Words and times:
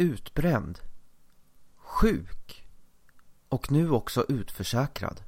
utbränd, 0.00 0.78
sjuk 1.76 2.68
och 3.48 3.70
nu 3.72 3.90
också 3.90 4.24
utförsäkrad. 4.28 5.22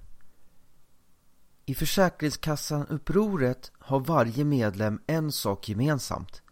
I 1.66 1.74
Försäkringskassan-upproret 1.74 3.72
har 3.78 4.00
varje 4.00 4.44
medlem 4.44 5.00
en 5.06 5.32
sak 5.32 5.68
gemensamt. 5.68 6.42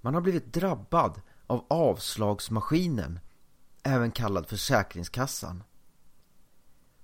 Man 0.00 0.14
har 0.14 0.20
blivit 0.20 0.52
drabbad 0.52 1.20
av 1.46 1.66
avslagsmaskinen, 1.68 3.20
även 3.82 4.10
kallad 4.10 4.48
Försäkringskassan. 4.48 5.62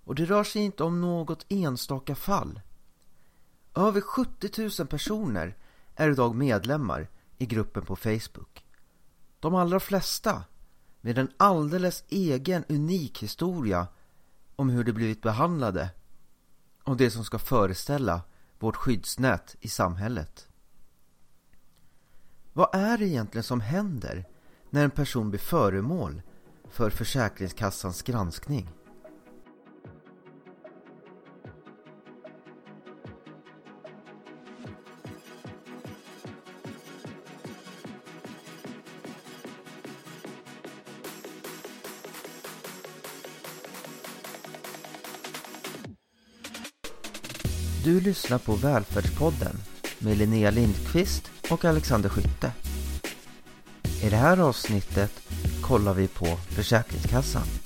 Och 0.05 0.15
det 0.15 0.25
rör 0.25 0.45
sig 0.45 0.63
inte 0.63 0.85
om 0.85 1.01
något 1.01 1.47
enstaka 1.49 2.15
fall. 2.15 2.61
Över 3.75 4.01
70 4.01 4.71
000 4.79 4.89
personer 4.89 5.57
är 5.95 6.11
idag 6.11 6.35
medlemmar 6.35 7.09
i 7.39 7.47
gruppen 7.47 7.85
på 7.85 7.97
Facebook. 7.97 8.62
De 9.43 9.55
allra 9.55 9.81
flesta 9.81 10.45
med 11.01 11.19
en 11.19 11.31
alldeles 11.37 12.05
egen 12.09 12.65
unik 12.69 13.23
historia 13.23 13.87
om 14.57 14.71
hur 14.71 14.85
de 14.85 14.93
blivit 14.93 15.23
behandlade 15.23 15.91
och 16.85 16.97
det 16.97 17.11
som 17.11 17.25
ska 17.25 17.39
föreställa 17.39 18.23
vårt 18.59 18.77
skyddsnät 18.77 19.57
i 19.61 19.69
samhället. 19.69 20.49
Vad 22.53 22.75
är 22.75 22.99
det 22.99 23.07
egentligen 23.07 23.43
som 23.43 23.61
händer 23.61 24.25
när 24.71 24.85
en 24.85 24.91
person 24.91 25.31
blir 25.31 25.41
föremål 25.41 26.23
för 26.71 26.91
Försäkringskassans 26.91 28.03
granskning? 28.03 28.69
Du 47.85 48.01
lyssnar 48.01 48.39
på 48.39 48.55
Välfärdspodden 48.55 49.57
med 49.99 50.19
Linnea 50.19 50.51
Lindqvist 50.51 51.31
och 51.51 51.65
Alexander 51.65 52.09
Skytte. 52.09 52.53
I 54.03 54.11
det 54.11 54.17
här 54.17 54.39
avsnittet 54.39 55.13
kollar 55.63 55.95
vi 55.95 56.09
på 56.09 56.27
Försäkringskassan. 56.27 57.62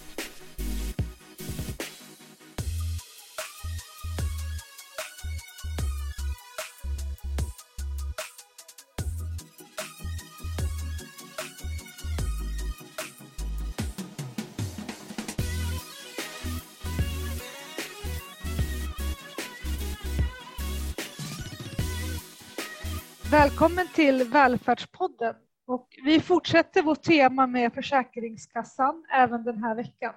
Till 23.96 24.24
Välfärdspodden. 24.24 25.34
Och 25.66 25.88
vi 26.04 26.20
fortsätter 26.20 26.82
vårt 26.82 27.02
tema 27.02 27.46
med 27.46 27.74
Försäkringskassan 27.74 29.04
även 29.12 29.44
den 29.44 29.62
här 29.62 29.74
veckan. 29.74 30.14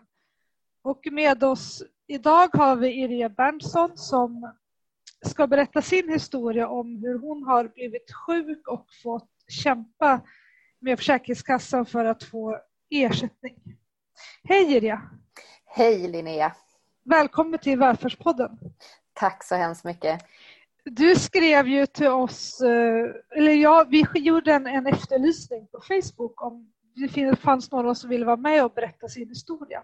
Och 0.81 1.07
med 1.11 1.43
oss 1.43 1.83
idag 2.07 2.49
har 2.53 2.75
vi 2.75 3.03
Irja 3.03 3.29
Berntsson 3.29 3.97
som 3.97 4.53
ska 5.25 5.47
berätta 5.47 5.81
sin 5.81 6.09
historia 6.09 6.67
om 6.67 6.97
hur 6.97 7.19
hon 7.19 7.43
har 7.43 7.67
blivit 7.67 8.13
sjuk 8.13 8.67
och 8.67 8.87
fått 9.03 9.29
kämpa 9.47 10.21
med 10.79 10.97
Försäkringskassan 10.97 11.85
för 11.85 12.05
att 12.05 12.23
få 12.23 12.59
ersättning. 12.89 13.55
Hej 14.43 14.75
Irja! 14.75 15.01
Hej 15.65 16.07
Linnea! 16.07 16.55
Välkommen 17.03 17.59
till 17.59 17.79
Välfärdspodden. 17.79 18.59
Tack 19.13 19.43
så 19.43 19.55
hemskt 19.55 19.83
mycket. 19.83 20.21
Du 20.83 21.15
skrev 21.15 21.67
ju 21.67 21.85
till 21.85 22.07
oss, 22.07 22.61
eh, 22.61 23.05
eller 23.35 23.51
ja, 23.51 23.85
vi 23.89 24.05
gjorde 24.13 24.53
en, 24.53 24.67
en 24.67 24.87
efterlysning 24.87 25.67
på 25.67 25.81
Facebook 25.81 26.41
om 26.41 26.71
det 26.95 27.35
fanns 27.35 27.71
någon 27.71 27.95
som 27.95 28.09
ville 28.09 28.25
vara 28.25 28.37
med 28.37 28.65
och 28.65 28.73
berätta 28.73 29.07
sin 29.07 29.29
historia. 29.29 29.83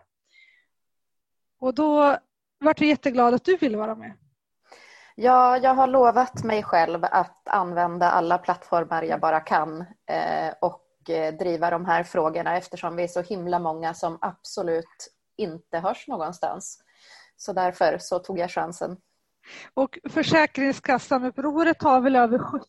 Och 1.60 1.74
då 1.74 2.18
vart 2.60 2.82
vi 2.82 2.88
jätteglada 2.88 3.36
att 3.36 3.46
du 3.46 3.58
ville 3.58 3.78
vara 3.78 3.96
med. 3.96 4.14
Ja, 5.16 5.58
jag 5.58 5.76
har 5.76 5.88
lovat 5.88 6.44
mig 6.44 6.64
själv 6.64 7.06
att 7.12 7.48
använda 7.48 8.10
alla 8.10 8.38
plattformar 8.38 9.04
jag 9.04 9.20
bara 9.20 9.40
kan 9.40 9.82
eh, 10.06 10.54
och 10.62 11.10
eh, 11.10 11.34
driva 11.34 11.70
de 11.70 11.86
här 11.86 12.04
frågorna 12.04 12.58
eftersom 12.58 12.96
vi 12.96 13.04
är 13.04 13.08
så 13.08 13.22
himla 13.22 13.60
många 13.60 13.94
som 13.94 14.18
absolut 14.22 15.14
inte 15.38 15.80
hörs 15.80 16.08
någonstans. 16.08 16.84
Så 17.38 17.54
därför 17.54 17.98
så 17.98 18.20
tog 18.20 18.40
jag 18.40 18.52
chansen. 18.52 18.98
Och 19.74 20.00
Försäkringskassan-upproret 20.10 21.84
har 21.84 22.02
väl 22.02 22.16
över 22.16 22.40
70 22.40 22.68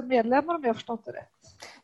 000 0.00 0.06
medlemmar 0.06 0.54
om 0.54 0.64
jag 0.64 0.76
förstått 0.76 1.04
det 1.04 1.12
rätt? 1.12 1.28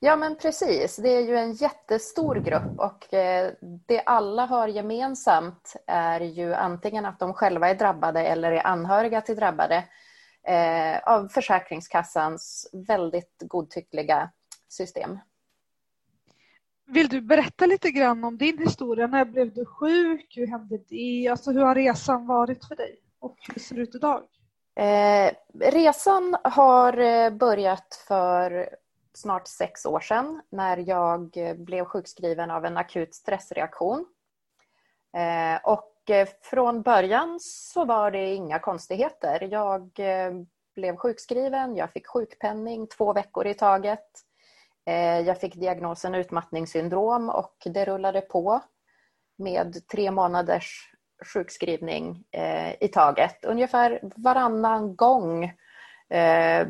Ja 0.00 0.16
men 0.16 0.36
precis, 0.36 0.96
det 0.96 1.08
är 1.08 1.20
ju 1.20 1.36
en 1.36 1.52
jättestor 1.52 2.34
grupp 2.34 2.78
och 2.78 3.14
eh, 3.14 3.52
det 3.86 4.00
alla 4.00 4.46
har 4.46 4.68
gemensamt 4.68 5.76
är 5.86 6.20
ju 6.20 6.54
antingen 6.54 7.06
att 7.06 7.18
de 7.18 7.34
själva 7.34 7.68
är 7.68 7.74
drabbade 7.74 8.20
eller 8.20 8.52
är 8.52 8.66
anhöriga 8.66 9.20
till 9.20 9.36
drabbade 9.36 9.84
eh, 10.46 10.98
av 11.14 11.28
Försäkringskassans 11.28 12.70
väldigt 12.72 13.42
godtyckliga 13.46 14.30
system. 14.68 15.18
Vill 16.88 17.08
du 17.08 17.20
berätta 17.20 17.66
lite 17.66 17.90
grann 17.90 18.24
om 18.24 18.38
din 18.38 18.58
historia? 18.58 19.06
När 19.06 19.24
blev 19.24 19.54
du 19.54 19.64
sjuk? 19.64 20.36
Hur 20.36 20.46
hände 20.46 20.78
det? 20.88 21.28
Alltså 21.28 21.50
hur 21.50 21.60
har 21.60 21.74
resan 21.74 22.26
varit 22.26 22.64
för 22.64 22.76
dig? 22.76 23.00
Hur 23.48 23.60
ser 23.60 23.74
det 23.74 23.82
ut 23.82 23.94
idag? 23.94 24.22
Eh, 24.74 25.32
resan 25.60 26.36
har 26.44 26.98
eh, 26.98 27.30
börjat 27.30 28.04
för 28.08 28.68
snart 29.16 29.48
sex 29.48 29.86
år 29.86 30.00
sedan 30.00 30.42
när 30.50 30.76
jag 30.76 31.30
blev 31.56 31.84
sjukskriven 31.84 32.50
av 32.50 32.64
en 32.64 32.76
akut 32.76 33.14
stressreaktion. 33.14 34.06
Eh, 35.16 35.60
och 35.64 36.10
eh, 36.10 36.28
från 36.42 36.82
början 36.82 37.38
så 37.40 37.84
var 37.84 38.10
det 38.10 38.34
inga 38.34 38.58
konstigheter. 38.58 39.48
Jag 39.50 39.90
eh, 39.98 40.32
blev 40.74 40.96
sjukskriven, 40.96 41.76
jag 41.76 41.90
fick 41.90 42.06
sjukpenning 42.06 42.86
två 42.86 43.12
veckor 43.12 43.46
i 43.46 43.54
taget. 43.54 44.22
Jag 45.24 45.40
fick 45.40 45.54
diagnosen 45.54 46.14
utmattningssyndrom 46.14 47.30
och 47.30 47.56
det 47.64 47.84
rullade 47.84 48.20
på 48.20 48.60
med 49.36 49.88
tre 49.88 50.10
månaders 50.10 50.92
sjukskrivning 51.24 52.24
eh, 52.30 52.72
i 52.80 52.88
taget. 52.88 53.44
Ungefär 53.44 54.00
varannan 54.16 54.96
gång 54.96 55.44
eh, 56.10 56.66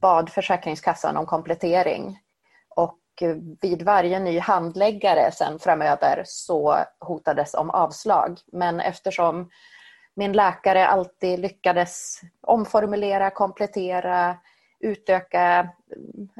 bad 0.00 0.30
Försäkringskassan 0.30 1.16
om 1.16 1.26
komplettering. 1.26 2.18
Och 2.68 2.98
eh, 3.20 3.36
vid 3.60 3.82
varje 3.82 4.18
ny 4.20 4.38
handläggare 4.38 5.32
sen 5.32 5.58
framöver 5.58 6.22
så 6.26 6.76
hotades 6.98 7.54
om 7.54 7.70
avslag. 7.70 8.38
Men 8.52 8.80
eftersom 8.80 9.50
min 10.14 10.32
läkare 10.32 10.86
alltid 10.86 11.38
lyckades 11.38 12.20
omformulera, 12.40 13.30
komplettera, 13.30 14.36
utöka 14.80 15.68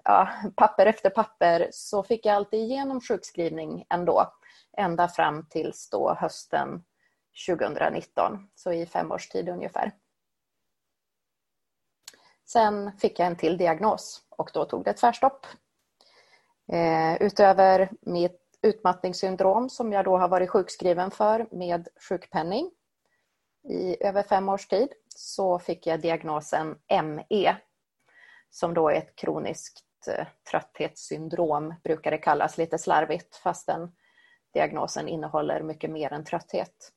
ja, 0.04 0.28
papper 0.56 0.86
efter 0.86 1.10
papper 1.10 1.68
så 1.72 2.02
fick 2.02 2.26
jag 2.26 2.36
alltid 2.36 2.60
igenom 2.60 3.00
sjukskrivning 3.00 3.84
ändå. 3.90 4.32
Ända 4.76 5.08
fram 5.08 5.46
tills 5.50 5.90
då 5.90 6.14
hösten 6.14 6.82
2019, 7.48 8.50
så 8.54 8.72
i 8.72 8.86
fem 8.86 9.12
års 9.12 9.28
tid 9.28 9.48
ungefär. 9.48 9.92
Sen 12.44 12.92
fick 12.98 13.18
jag 13.18 13.26
en 13.26 13.36
till 13.36 13.56
diagnos 13.56 14.22
och 14.28 14.50
då 14.54 14.64
tog 14.64 14.84
det 14.84 14.92
tvärstopp. 14.92 15.46
Eh, 16.72 17.22
utöver 17.22 17.91
mitt 18.00 18.58
utmattningssyndrom 18.62 19.71
som 19.71 19.92
jag 19.92 20.04
då 20.04 20.16
har 20.16 20.28
varit 20.28 20.50
sjukskriven 20.50 21.10
för 21.10 21.47
med 21.50 21.88
sjukpenning 22.09 22.71
i 23.68 24.04
över 24.04 24.22
fem 24.22 24.48
års 24.48 24.66
tid 24.66 24.88
så 25.09 25.59
fick 25.59 25.86
jag 25.86 26.00
diagnosen 26.00 26.78
ME 27.04 27.56
som 28.50 28.74
då 28.74 28.88
är 28.88 28.94
ett 28.94 29.16
kroniskt 29.16 30.09
eh, 30.09 30.27
trötthetssyndrom 30.50 31.74
brukar 31.84 32.10
det 32.10 32.18
kallas 32.18 32.59
lite 32.59 32.78
slarvigt 32.78 33.36
fastän 33.36 33.92
diagnosen 34.54 35.09
innehåller 35.09 35.62
mycket 35.62 35.91
mer 35.91 36.12
än 36.12 36.24
trötthet. 36.24 36.92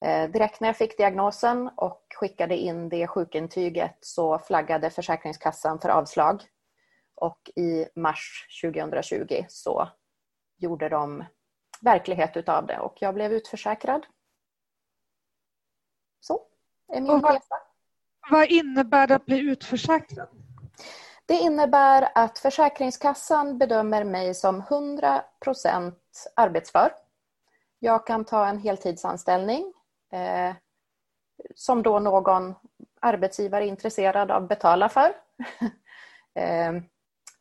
Eh, 0.00 0.30
direkt 0.30 0.60
när 0.60 0.68
jag 0.68 0.76
fick 0.76 0.96
diagnosen 0.96 1.70
och 1.76 2.06
skickade 2.14 2.56
in 2.56 2.88
det 2.88 3.06
sjukintyget 3.06 3.98
så 4.00 4.38
flaggade 4.38 4.90
Försäkringskassan 4.90 5.80
för 5.80 5.88
avslag. 5.88 6.42
Och 7.14 7.50
i 7.56 7.86
mars 7.94 8.46
2020 8.62 9.44
så 9.48 9.88
gjorde 10.56 10.88
de 10.88 11.24
verklighet 11.80 12.36
utav 12.36 12.66
det 12.66 12.78
och 12.78 12.96
jag 13.00 13.14
blev 13.14 13.32
utförsäkrad. 13.32 14.06
Så 16.20 16.42
är 16.92 17.00
min 17.00 17.20
vad, 17.20 17.34
resa. 17.34 17.54
Vad 18.30 18.48
innebär 18.48 19.06
det 19.06 19.14
att 19.14 19.26
bli 19.26 19.40
utförsäkrad? 19.40 20.28
Det 21.26 21.34
innebär 21.34 22.08
att 22.14 22.38
Försäkringskassan 22.38 23.58
bedömer 23.58 24.04
mig 24.04 24.34
som 24.34 24.62
100% 24.62 25.92
arbetsför. 26.36 26.92
Jag 27.78 28.06
kan 28.06 28.24
ta 28.24 28.46
en 28.46 28.58
heltidsanställning 28.58 29.74
eh, 30.12 30.56
som 31.54 31.82
då 31.82 31.98
någon 31.98 32.54
arbetsgivare 33.00 33.64
är 33.64 33.68
intresserad 33.68 34.30
av 34.30 34.42
att 34.42 34.48
betala 34.48 34.88
för. 34.88 35.12
eh, 36.34 36.72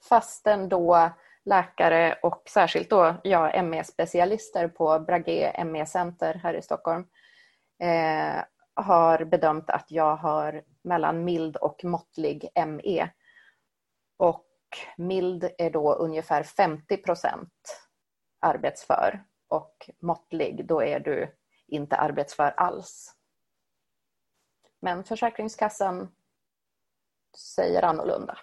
fastän 0.09 0.69
då 0.69 1.09
läkare 1.45 2.19
och 2.21 2.41
särskilt 2.49 2.89
då 2.89 3.15
jag 3.23 3.65
ME-specialister 3.65 4.67
på 4.67 4.99
Brage 4.99 5.65
ME-center 5.65 6.33
här 6.43 6.53
i 6.53 6.61
Stockholm 6.61 7.05
eh, 7.83 8.43
har 8.73 9.25
bedömt 9.25 9.69
att 9.69 9.91
jag 9.91 10.15
har 10.15 10.63
mellan 10.83 11.23
mild 11.23 11.55
och 11.55 11.83
måttlig 11.83 12.49
ME. 12.67 13.09
Och 14.17 14.45
mild 14.97 15.49
är 15.57 15.69
då 15.69 15.93
ungefär 15.93 16.43
50 16.43 16.97
procent 16.97 17.53
arbetsför 18.39 19.23
och 19.47 19.89
måttlig, 20.01 20.65
då 20.67 20.83
är 20.83 20.99
du 20.99 21.36
inte 21.67 21.95
arbetsför 21.95 22.53
alls. 22.57 23.15
Men 24.79 25.03
Försäkringskassan 25.03 26.11
säger 27.37 27.83
annorlunda. 27.83 28.37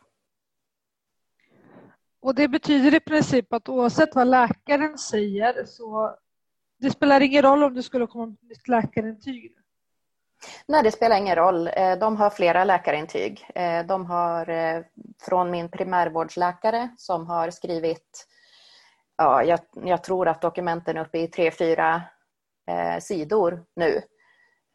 Och 2.20 2.34
det 2.34 2.48
betyder 2.48 2.94
i 2.94 3.00
princip 3.00 3.52
att 3.52 3.68
oavsett 3.68 4.14
vad 4.14 4.26
läkaren 4.26 4.98
säger 4.98 5.64
så 5.64 6.18
det 6.78 6.90
spelar 6.90 7.20
ingen 7.20 7.42
roll 7.42 7.62
om 7.62 7.74
du 7.74 7.82
skulle 7.82 8.06
komma 8.06 8.26
med 8.26 8.52
ett 8.52 8.68
läkarintyg? 8.68 9.56
Nej, 10.66 10.82
det 10.82 10.92
spelar 10.92 11.16
ingen 11.16 11.36
roll. 11.36 11.70
Eh, 11.76 11.98
de 11.98 12.16
har 12.16 12.30
flera 12.30 12.64
läkarintyg. 12.64 13.46
Eh, 13.54 13.86
de 13.86 14.06
har 14.06 14.48
eh, 14.48 14.82
från 15.22 15.50
min 15.50 15.68
primärvårdsläkare 15.68 16.88
som 16.96 17.26
har 17.26 17.50
skrivit, 17.50 18.26
ja, 19.16 19.42
jag, 19.42 19.60
jag 19.72 20.04
tror 20.04 20.28
att 20.28 20.42
dokumenten 20.42 20.96
är 20.96 21.00
uppe 21.00 21.18
i 21.18 21.28
tre, 21.28 21.50
fyra 21.50 22.02
eh, 22.66 22.98
sidor 23.00 23.64
nu. 23.76 24.02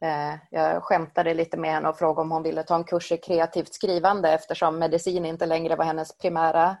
Eh, 0.04 0.34
jag 0.50 0.82
skämtade 0.82 1.34
lite 1.34 1.56
med 1.56 1.70
henne 1.70 1.88
och 1.88 1.98
frågade 1.98 2.20
om 2.20 2.30
hon 2.30 2.42
ville 2.42 2.62
ta 2.62 2.74
en 2.74 2.84
kurs 2.84 3.12
i 3.12 3.16
kreativt 3.16 3.74
skrivande 3.74 4.32
eftersom 4.32 4.78
medicin 4.78 5.24
inte 5.24 5.46
längre 5.46 5.76
var 5.76 5.84
hennes 5.84 6.18
primära 6.18 6.76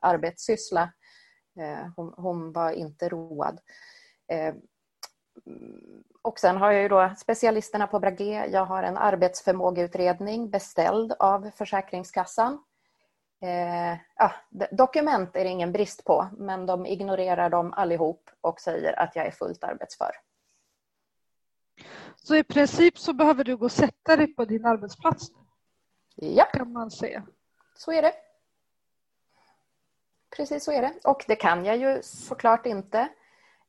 arbetssyssla. 0.00 0.92
Eh, 1.60 1.86
hon, 1.96 2.14
hon 2.16 2.52
var 2.52 2.70
inte 2.70 3.08
road. 3.08 3.60
Eh, 4.32 4.54
och 6.22 6.38
sen 6.38 6.56
har 6.56 6.72
jag 6.72 6.82
ju 6.82 6.88
då 6.88 7.12
specialisterna 7.16 7.86
på 7.86 8.00
Brage. 8.00 8.46
Jag 8.50 8.64
har 8.64 8.82
en 8.82 8.96
arbetsförmågeutredning 8.96 10.50
beställd 10.50 11.12
av 11.18 11.50
Försäkringskassan. 11.50 12.64
Eh, 13.42 13.98
ja, 14.16 14.32
dokument 14.70 15.36
är 15.36 15.44
det 15.44 15.50
ingen 15.50 15.72
brist 15.72 16.04
på, 16.04 16.26
men 16.38 16.66
de 16.66 16.86
ignorerar 16.86 17.50
dem 17.50 17.72
allihop 17.72 18.30
och 18.40 18.60
säger 18.60 18.98
att 18.98 19.16
jag 19.16 19.26
är 19.26 19.30
fullt 19.30 19.64
arbetsför. 19.64 20.10
Så 22.26 22.36
i 22.36 22.44
princip 22.44 22.98
så 22.98 23.12
behöver 23.12 23.44
du 23.44 23.56
gå 23.56 23.64
och 23.64 23.72
sätta 23.72 24.16
dig 24.16 24.26
på 24.26 24.44
din 24.44 24.66
arbetsplats? 24.66 25.26
Ja. 26.14 26.44
Kan 26.44 26.72
man 26.72 26.90
säga. 26.90 27.26
Så 27.74 27.92
är 27.92 28.02
det. 28.02 28.12
Precis 30.36 30.64
så 30.64 30.72
är 30.72 30.82
det. 30.82 30.94
Och 31.04 31.24
det 31.28 31.36
kan 31.36 31.64
jag 31.64 31.76
ju 31.76 32.02
såklart 32.02 32.66
inte. 32.66 33.08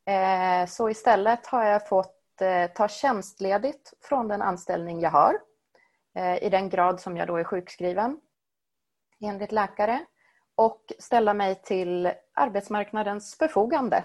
Eh, 0.06 0.68
så 0.68 0.90
istället 0.90 1.48
har 1.48 1.64
jag 1.64 1.88
fått 1.88 2.42
eh, 2.42 2.72
ta 2.72 2.88
tjänstledigt 2.88 3.94
från 4.02 4.28
den 4.28 4.42
anställning 4.42 5.00
jag 5.00 5.12
har 5.12 5.40
eh, 6.16 6.44
i 6.44 6.50
den 6.50 6.70
grad 6.70 7.00
som 7.00 7.18
jag 7.18 7.28
då 7.28 7.36
är 7.36 7.44
sjukskriven 7.44 8.20
enligt 9.20 9.52
läkare 9.52 10.06
och 10.56 10.94
ställa 11.00 11.34
mig 11.34 11.62
till 11.62 12.12
arbetsmarknadens 12.34 13.36
förfogande. 13.38 14.04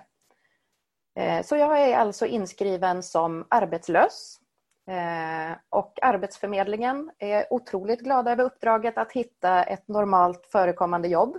Så 1.44 1.56
jag 1.56 1.80
är 1.80 1.96
alltså 1.96 2.26
inskriven 2.26 3.02
som 3.02 3.46
arbetslös 3.50 4.41
Eh, 4.86 5.56
och 5.68 5.98
Arbetsförmedlingen 6.02 7.10
är 7.18 7.52
otroligt 7.52 8.00
glada 8.00 8.32
över 8.32 8.44
uppdraget 8.44 8.98
att 8.98 9.12
hitta 9.12 9.62
ett 9.62 9.88
normalt 9.88 10.46
förekommande 10.46 11.08
jobb 11.08 11.36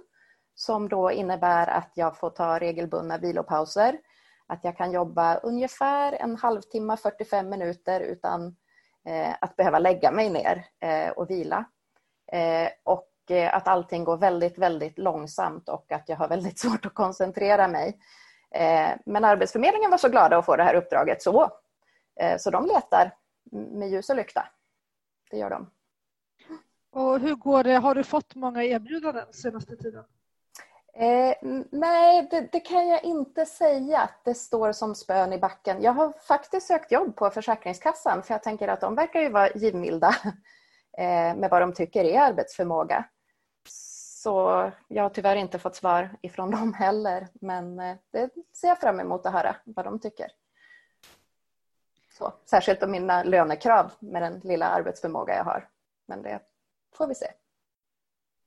som 0.55 0.89
då 0.89 1.11
innebär 1.11 1.67
att 1.67 1.91
jag 1.93 2.17
får 2.17 2.29
ta 2.29 2.59
regelbundna 2.59 3.17
vilopauser 3.17 3.97
att 4.47 4.63
jag 4.63 4.77
kan 4.77 4.91
jobba 4.91 5.35
ungefär 5.35 6.13
en 6.13 6.37
halvtimme, 6.37 6.97
45 6.97 7.49
minuter 7.49 7.99
utan 7.99 8.55
eh, 9.07 9.35
att 9.41 9.55
behöva 9.55 9.79
lägga 9.79 10.11
mig 10.11 10.29
ner 10.29 10.65
eh, 10.79 11.09
och 11.09 11.29
vila. 11.29 11.65
Och 12.83 13.09
att 13.51 13.67
allting 13.67 14.03
går 14.03 14.17
väldigt, 14.17 14.57
väldigt 14.57 14.97
långsamt 14.97 15.69
och 15.69 15.91
att 15.91 16.09
jag 16.09 16.17
har 16.17 16.27
väldigt 16.27 16.59
svårt 16.59 16.85
att 16.85 16.93
koncentrera 16.93 17.67
mig. 17.67 17.99
Men 19.05 19.25
Arbetsförmedlingen 19.25 19.91
var 19.91 19.97
så 19.97 20.09
glada 20.09 20.37
att 20.37 20.45
få 20.45 20.55
det 20.55 20.63
här 20.63 20.75
uppdraget 20.75 21.21
så, 21.21 21.49
så 22.37 22.49
de 22.49 22.65
letar 22.65 23.11
med 23.51 23.89
ljus 23.89 24.09
och 24.09 24.15
lykta. 24.15 24.47
Det 25.31 25.37
gör 25.37 25.49
de. 25.49 25.69
Och 26.91 27.19
hur 27.19 27.35
går 27.35 27.63
det? 27.63 27.73
Har 27.73 27.95
du 27.95 28.03
fått 28.03 28.35
många 28.35 28.63
erbjudanden 28.63 29.33
senaste 29.33 29.75
tiden? 29.75 30.03
Eh, 30.95 31.35
nej, 31.71 32.27
det, 32.31 32.47
det, 32.51 32.59
kan 32.59 32.87
jag 32.87 33.03
inte 33.03 33.45
säga 33.45 33.99
att 33.99 34.25
det 34.25 34.33
står 34.33 34.71
som 34.71 34.95
spön 34.95 35.33
i 35.33 35.37
backen. 35.37 35.81
Jag 35.81 35.91
har 35.91 36.13
faktiskt 36.27 36.67
sökt 36.67 36.91
jobb 36.91 37.15
på 37.15 37.29
Försäkringskassan 37.29 38.23
för 38.23 38.33
jag 38.33 38.43
tänker 38.43 38.67
att 38.67 38.81
de 38.81 38.95
verkar 38.95 39.21
ju 39.21 39.29
vara 39.29 39.49
givmilda 39.55 40.07
eh, 40.97 41.35
med 41.35 41.49
vad 41.51 41.61
de 41.61 41.73
tycker 41.73 42.03
är 42.03 42.19
arbetsförmåga. 42.19 43.05
Så 44.23 44.71
jag 44.87 45.03
har 45.03 45.09
tyvärr 45.09 45.35
inte 45.35 45.59
fått 45.59 45.75
svar 45.75 46.09
ifrån 46.21 46.51
dem 46.51 46.73
heller 46.79 47.27
men 47.33 47.79
eh, 47.79 47.95
det 48.11 48.29
ser 48.53 48.67
jag 48.67 48.79
fram 48.79 48.99
emot 48.99 49.25
att 49.25 49.33
höra 49.33 49.55
vad 49.63 49.85
de 49.85 49.99
tycker. 49.99 50.27
Så, 52.17 52.33
särskilt 52.45 52.83
om 52.83 52.91
mina 52.91 53.23
lönekrav 53.23 53.91
med 53.99 54.21
den 54.21 54.39
lilla 54.39 54.65
arbetsförmåga 54.65 55.35
jag 55.35 55.43
har. 55.43 55.69
Men 56.07 56.21
det 56.21 56.39
får 56.95 57.07
vi 57.07 57.15
se. 57.15 57.27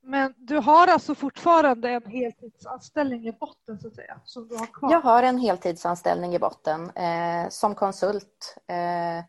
Men 0.02 0.34
du 0.36 0.56
har 0.56 0.88
alltså 0.88 1.14
fortfarande 1.14 1.90
en 1.90 2.06
heltidsanställning 2.06 3.28
i 3.28 3.32
botten 3.32 3.78
så 3.78 3.88
att 3.88 3.94
säga? 3.94 4.20
Som 4.24 4.48
du 4.48 4.56
har 4.56 4.66
kvar. 4.66 4.92
Jag 4.92 5.00
har 5.00 5.22
en 5.22 5.38
heltidsanställning 5.38 6.34
i 6.34 6.38
botten 6.38 6.90
eh, 6.90 7.48
som 7.48 7.74
konsult. 7.74 8.56
Eh, 8.66 9.24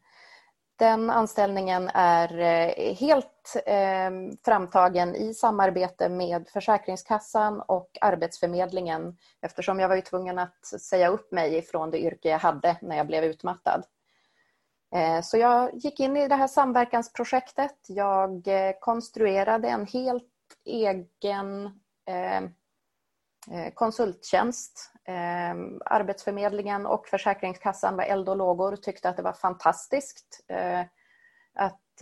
den 0.80 1.10
anställningen 1.10 1.90
är 1.94 2.40
eh, 2.40 2.96
helt 2.96 3.56
eh, 3.66 4.12
framtagen 4.46 5.16
i 5.16 5.34
samarbete 5.34 6.10
med 6.10 6.48
Försäkringskassan 6.50 7.62
och 7.62 7.98
Arbetsförmedlingen 8.02 9.18
eftersom 9.42 9.80
jag 9.80 9.90
var 9.90 10.02
tvungen 10.02 10.40
att 10.40 10.66
säga 10.66 11.08
upp 11.08 11.32
mig 11.32 11.62
från 11.62 11.92
det 11.92 12.00
yrke 12.00 12.30
jag 12.30 12.40
hade 12.40 12.78
när 12.82 12.98
jag 12.98 13.08
blev 13.08 13.24
utmattad. 13.24 13.84
Eh, 14.96 15.22
så 15.22 15.38
jag 15.38 15.76
gick 15.76 16.00
in 16.00 16.18
i 16.18 16.28
det 16.28 16.36
här 16.36 16.48
samverkansprojektet. 16.48 17.76
Jag 17.88 18.48
eh, 18.48 18.74
konstruerade 18.80 19.68
en 19.68 19.86
helt 19.86 20.24
egen 20.66 21.66
eh, 22.06 22.44
konsulttjänst. 23.74 24.94
Arbetsförmedlingen 25.86 26.86
och 26.86 27.08
Försäkringskassan 27.08 27.96
var 27.96 28.04
eld 28.04 28.30
och 28.30 28.38
lågor 28.38 28.74
och 28.74 28.84
tyckte 28.84 29.10
att 29.10 29.18
det 29.18 29.24
var 29.24 29.34
fantastiskt 29.34 30.46
att 31.56 32.02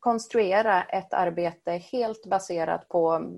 konstruera 0.00 0.82
ett 0.82 1.12
arbete 1.12 1.70
helt 1.70 2.26
baserat 2.26 2.88
på 2.88 3.32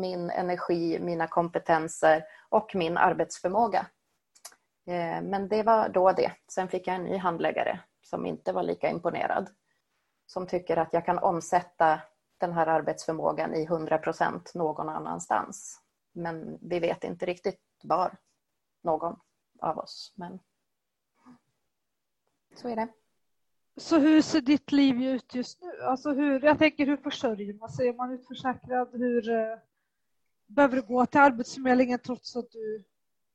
min 0.00 0.30
energi, 0.30 0.98
mina 1.00 1.26
kompetenser 1.26 2.24
och 2.48 2.74
min 2.74 2.96
arbetsförmåga. 2.96 3.86
Men 5.22 5.48
det 5.48 5.62
var 5.62 5.88
då 5.88 6.12
det. 6.12 6.32
Sen 6.52 6.68
fick 6.68 6.86
jag 6.86 6.96
en 6.96 7.04
ny 7.04 7.16
handläggare 7.16 7.80
som 8.12 8.26
inte 8.26 8.52
var 8.52 8.62
lika 8.62 8.90
imponerad. 8.90 9.50
Som 10.26 10.46
tycker 10.46 10.76
att 10.76 10.92
jag 10.92 11.06
kan 11.06 11.18
omsätta 11.18 12.00
den 12.38 12.52
här 12.52 12.66
arbetsförmågan 12.66 13.54
i 13.54 13.64
100 13.64 13.98
procent 13.98 14.54
någon 14.54 14.88
annanstans. 14.88 15.80
Men 16.12 16.58
vi 16.62 16.80
vet 16.80 17.04
inte 17.04 17.26
riktigt 17.26 17.60
var 17.82 18.16
någon 18.82 19.16
av 19.60 19.78
oss. 19.78 20.12
Men 20.14 20.38
så 22.54 22.68
är 22.68 22.76
det. 22.76 22.88
Så 23.76 23.98
hur 23.98 24.22
ser 24.22 24.40
ditt 24.40 24.72
liv 24.72 25.02
ut 25.02 25.34
just 25.34 25.62
nu? 25.62 25.82
Alltså 25.82 26.12
hur, 26.12 26.44
jag 26.44 26.58
tänker 26.58 26.86
hur 26.86 26.96
försörjer 26.96 27.54
man 27.54 27.68
sig? 27.68 27.88
Är 27.88 27.94
man 27.94 28.12
utförsäkrad? 28.12 28.88
Hur 28.92 29.30
eh, 29.30 29.58
behöver 30.46 30.76
du 30.76 30.82
gå 30.82 31.06
till 31.06 31.20
Arbetsförmedlingen 31.20 31.98
trots 31.98 32.36
att 32.36 32.50
du 32.50 32.84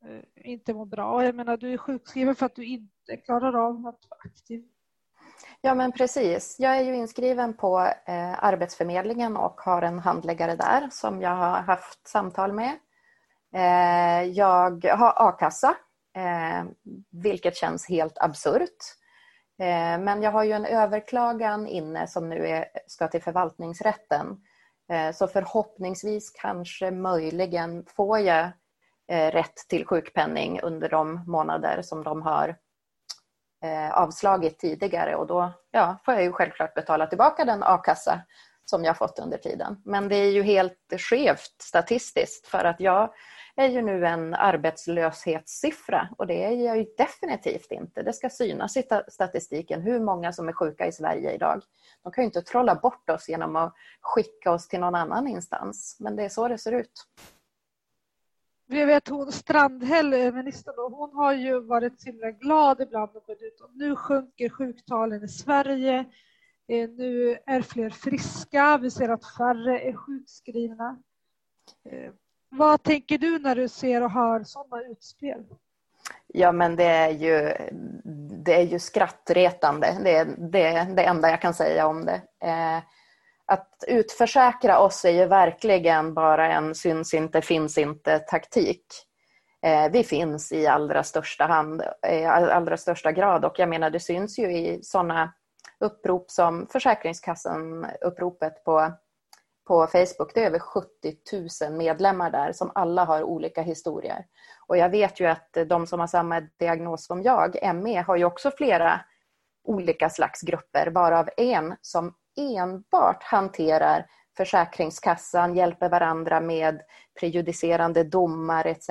Eh, 0.05 0.51
inte 0.51 0.73
mår 0.73 0.85
bra? 0.85 1.25
Jag 1.25 1.35
menar, 1.35 1.57
du 1.57 1.73
är 1.73 1.77
sjukskriven 1.77 2.35
för 2.35 2.45
att 2.45 2.55
du 2.55 2.65
inte 2.65 3.17
klarar 3.25 3.67
av 3.67 3.87
att 3.87 4.09
vara 4.09 4.19
aktiv. 4.25 4.63
Ja 5.61 5.75
men 5.75 5.91
precis. 5.91 6.55
Jag 6.59 6.77
är 6.77 6.81
ju 6.81 6.95
inskriven 6.95 7.53
på 7.53 7.79
eh, 8.05 8.43
Arbetsförmedlingen 8.43 9.37
och 9.37 9.61
har 9.61 9.81
en 9.81 9.99
handläggare 9.99 10.55
där 10.55 10.89
som 10.91 11.21
jag 11.21 11.35
har 11.35 11.61
haft 11.61 12.07
samtal 12.07 12.53
med. 12.53 12.79
Eh, 13.53 14.23
jag 14.23 14.85
har 14.85 15.13
a-kassa, 15.27 15.75
eh, 16.15 16.65
vilket 17.11 17.55
känns 17.55 17.89
helt 17.89 18.17
absurt. 18.17 18.77
Eh, 19.59 19.99
men 19.99 20.21
jag 20.21 20.31
har 20.31 20.43
ju 20.43 20.51
en 20.51 20.65
överklagan 20.65 21.67
inne 21.67 22.07
som 22.07 22.29
nu 22.29 22.47
är, 22.47 22.65
ska 22.87 23.07
till 23.07 23.21
förvaltningsrätten 23.21 24.41
eh, 24.91 25.11
Så 25.11 25.27
förhoppningsvis 25.27 26.31
kanske 26.31 26.91
möjligen 26.91 27.85
får 27.95 28.19
jag 28.19 28.49
Eh, 29.11 29.31
rätt 29.31 29.55
till 29.69 29.85
sjukpenning 29.85 30.59
under 30.61 30.89
de 30.89 31.23
månader 31.27 31.81
som 31.81 32.03
de 32.03 32.21
har 32.21 32.55
eh, 33.63 33.91
avslagit 33.91 34.59
tidigare 34.59 35.15
och 35.15 35.27
då 35.27 35.53
ja, 35.71 35.97
får 36.05 36.13
jag 36.13 36.23
ju 36.23 36.31
självklart 36.31 36.73
betala 36.73 37.07
tillbaka 37.07 37.45
den 37.45 37.63
a-kassa 37.63 38.21
som 38.65 38.83
jag 38.83 38.97
fått 38.97 39.19
under 39.19 39.37
tiden. 39.37 39.81
Men 39.85 40.09
det 40.09 40.15
är 40.15 40.31
ju 40.31 40.43
helt 40.43 40.93
skevt 40.97 41.55
statistiskt 41.61 42.47
för 42.47 42.63
att 42.63 42.79
jag 42.79 43.13
är 43.55 43.67
ju 43.67 43.81
nu 43.81 44.05
en 44.05 44.33
arbetslöshetssiffra 44.33 46.09
och 46.17 46.27
det 46.27 46.43
är 46.43 46.51
jag 46.51 46.77
ju 46.77 46.85
definitivt 46.97 47.71
inte. 47.71 48.03
Det 48.03 48.13
ska 48.13 48.29
synas 48.29 48.77
i 48.77 48.83
statistiken 49.07 49.81
hur 49.81 49.99
många 49.99 50.33
som 50.33 50.49
är 50.49 50.53
sjuka 50.53 50.87
i 50.87 50.91
Sverige 50.91 51.31
idag. 51.31 51.61
De 52.03 52.11
kan 52.11 52.21
ju 52.21 52.25
inte 52.25 52.41
trolla 52.41 52.75
bort 52.75 53.09
oss 53.09 53.29
genom 53.29 53.55
att 53.55 53.73
skicka 54.01 54.51
oss 54.51 54.67
till 54.67 54.79
någon 54.79 54.95
annan 54.95 55.27
instans, 55.27 55.97
men 55.99 56.15
det 56.15 56.23
är 56.23 56.29
så 56.29 56.47
det 56.47 56.57
ser 56.57 56.71
ut. 56.71 57.07
Vi 58.69 58.85
vet 58.85 59.09
hon 59.09 59.31
Strandhäll, 59.31 60.09
ministern, 60.09 60.35
ministern, 60.35 60.75
hon 60.91 61.13
har 61.13 61.33
ju 61.33 61.59
varit 61.59 62.01
så 62.01 62.05
himla 62.05 62.31
glad 62.31 62.81
ibland 62.81 63.15
och 63.15 63.23
gått 63.25 63.41
ut 63.41 63.61
och 63.61 63.69
nu 63.73 63.95
sjunker 63.95 64.49
sjuktalen 64.49 65.23
i 65.23 65.27
Sverige. 65.27 66.05
Eh, 66.67 66.89
nu 66.89 67.37
är 67.45 67.61
fler 67.61 67.89
friska, 67.89 68.77
vi 68.77 68.91
ser 68.91 69.09
att 69.09 69.35
färre 69.37 69.79
är 69.79 69.93
sjukskrivna. 69.93 70.97
Eh, 71.89 72.11
vad 72.49 72.83
tänker 72.83 73.17
du 73.17 73.39
när 73.39 73.55
du 73.55 73.67
ser 73.67 74.03
och 74.03 74.11
hör 74.11 74.43
sådana 74.43 74.83
utspel? 74.83 75.45
Ja, 76.27 76.51
men 76.51 76.75
det 76.75 76.83
är 76.83 77.09
ju, 77.09 77.53
det 78.43 78.53
är 78.53 78.65
ju 78.65 78.79
skrattretande. 78.79 79.97
Det 80.03 80.15
är 80.15 80.25
det, 80.25 80.93
det 80.95 81.03
enda 81.03 81.29
jag 81.29 81.41
kan 81.41 81.53
säga 81.53 81.87
om 81.87 82.05
det. 82.05 82.21
Eh, 82.47 82.83
att 83.47 83.83
utförsäkra 83.87 84.79
oss 84.79 85.05
är 85.05 85.09
ju 85.09 85.25
verkligen 85.25 86.13
bara 86.13 86.53
en 86.53 86.75
syns 86.75 87.13
inte, 87.13 87.41
finns 87.41 87.77
inte 87.77 88.19
taktik. 88.19 88.85
Eh, 89.61 89.91
vi 89.91 90.03
finns 90.03 90.51
i 90.51 90.67
allra 90.67 91.03
största, 91.03 91.45
hand, 91.45 91.81
eh, 92.07 92.31
allra 92.31 92.77
största 92.77 93.11
grad 93.11 93.45
och 93.45 93.59
jag 93.59 93.69
menar 93.69 93.89
det 93.89 93.99
syns 93.99 94.39
ju 94.39 94.57
i 94.57 94.79
sådana 94.83 95.33
upprop 95.79 96.31
som 96.31 96.67
Försäkringskassan-uppropet 96.67 98.63
på 98.65 98.91
på 99.67 99.87
Facebook. 99.87 100.33
Det 100.33 100.43
är 100.43 100.47
över 100.47 100.59
70 100.59 100.89
000 101.69 101.77
medlemmar 101.77 102.31
där 102.31 102.51
som 102.51 102.71
alla 102.75 103.05
har 103.05 103.23
olika 103.23 103.61
historier. 103.61 104.25
Och 104.67 104.77
jag 104.77 104.89
vet 104.89 105.19
ju 105.19 105.25
att 105.25 105.57
de 105.67 105.87
som 105.87 105.99
har 105.99 106.07
samma 106.07 106.41
diagnos 106.59 107.05
som 107.05 107.23
jag, 107.23 107.75
ME, 107.75 108.01
har 108.01 108.15
ju 108.15 108.25
också 108.25 108.51
flera 108.51 109.01
olika 109.63 110.09
slags 110.09 110.41
grupper, 110.41 110.87
varav 110.87 111.29
en 111.37 111.75
som 111.81 112.13
enbart 112.37 113.23
hanterar 113.23 114.05
Försäkringskassan, 114.37 115.55
hjälper 115.55 115.89
varandra 115.89 116.39
med 116.39 116.81
prejudicerande 117.19 118.03
domar 118.03 118.67
etc. 118.67 118.87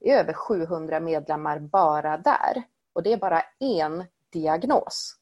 Det 0.00 0.10
är 0.10 0.18
över 0.18 0.32
700 0.32 1.00
medlemmar 1.00 1.58
bara 1.58 2.16
där. 2.16 2.62
Och 2.94 3.02
det 3.02 3.12
är 3.12 3.16
bara 3.16 3.42
en 3.60 4.04
diagnos. 4.32 5.16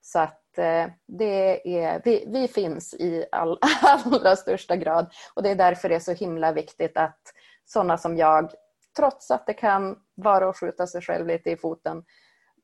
Så 0.00 0.18
att 0.18 0.58
eh, 0.58 0.86
det 1.06 1.78
är, 1.78 2.02
vi, 2.04 2.24
vi 2.28 2.48
finns 2.48 2.94
i 2.94 3.26
all, 3.32 3.58
allra 3.82 4.36
största 4.36 4.76
grad 4.76 5.12
och 5.34 5.42
det 5.42 5.50
är 5.50 5.56
därför 5.56 5.88
det 5.88 5.94
är 5.94 6.00
så 6.00 6.12
himla 6.12 6.52
viktigt 6.52 6.96
att 6.96 7.20
sådana 7.64 7.98
som 7.98 8.16
jag, 8.16 8.52
trots 8.96 9.30
att 9.30 9.46
det 9.46 9.54
kan 9.54 9.96
vara 10.14 10.48
att 10.48 10.56
skjuta 10.56 10.86
sig 10.86 11.02
själv 11.02 11.26
lite 11.26 11.50
i 11.50 11.56
foten, 11.56 12.04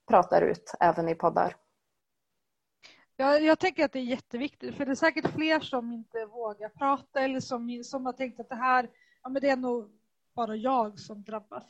pratar 0.08 0.42
ut 0.42 0.74
även 0.80 1.08
i 1.08 1.14
poddar. 1.14 1.56
Jag, 3.16 3.42
jag 3.42 3.58
tänker 3.58 3.84
att 3.84 3.92
det 3.92 3.98
är 3.98 4.02
jätteviktigt, 4.02 4.76
för 4.76 4.84
det 4.86 4.90
är 4.90 4.94
säkert 4.94 5.34
fler 5.34 5.60
som 5.60 5.92
inte 5.92 6.26
vågar 6.26 6.68
prata 6.68 7.20
eller 7.20 7.40
som, 7.40 7.82
som 7.84 8.06
har 8.06 8.12
tänkt 8.12 8.40
att 8.40 8.48
det 8.48 8.54
här, 8.54 8.90
ja 9.22 9.28
men 9.28 9.42
det 9.42 9.50
är 9.50 9.56
nog 9.56 9.90
bara 10.34 10.56
jag 10.56 10.98
som 10.98 11.22
drabbas. 11.22 11.64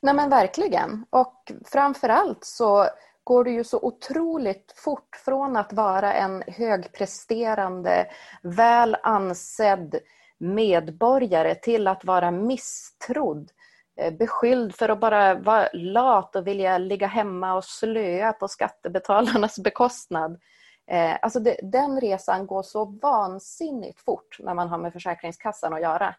Nej 0.00 0.14
men 0.14 0.30
verkligen. 0.30 1.06
Och 1.10 1.52
framförallt 1.64 2.44
så 2.44 2.86
går 3.24 3.44
det 3.44 3.50
ju 3.50 3.64
så 3.64 3.78
otroligt 3.82 4.72
fort 4.76 5.16
från 5.24 5.56
att 5.56 5.72
vara 5.72 6.12
en 6.12 6.42
högpresterande, 6.46 8.06
väl 8.42 8.96
ansedd 9.02 10.00
medborgare 10.38 11.54
till 11.54 11.88
att 11.88 12.04
vara 12.04 12.30
misstrodd, 12.30 13.50
Eh, 13.96 14.12
beskylld 14.12 14.74
för 14.74 14.88
att 14.88 15.00
bara 15.00 15.34
vara 15.34 15.68
lat 15.72 16.36
och 16.36 16.46
vilja 16.46 16.78
ligga 16.78 17.06
hemma 17.06 17.54
och 17.54 17.64
slöa 17.64 18.32
på 18.32 18.48
skattebetalarnas 18.48 19.58
bekostnad. 19.64 20.40
Eh, 20.86 21.16
alltså 21.22 21.40
det, 21.40 21.56
den 21.62 22.00
resan 22.00 22.46
går 22.46 22.62
så 22.62 22.84
vansinnigt 22.84 24.00
fort 24.00 24.36
när 24.38 24.54
man 24.54 24.68
har 24.68 24.78
med 24.78 24.92
Försäkringskassan 24.92 25.74
att 25.74 25.82
göra. 25.82 26.14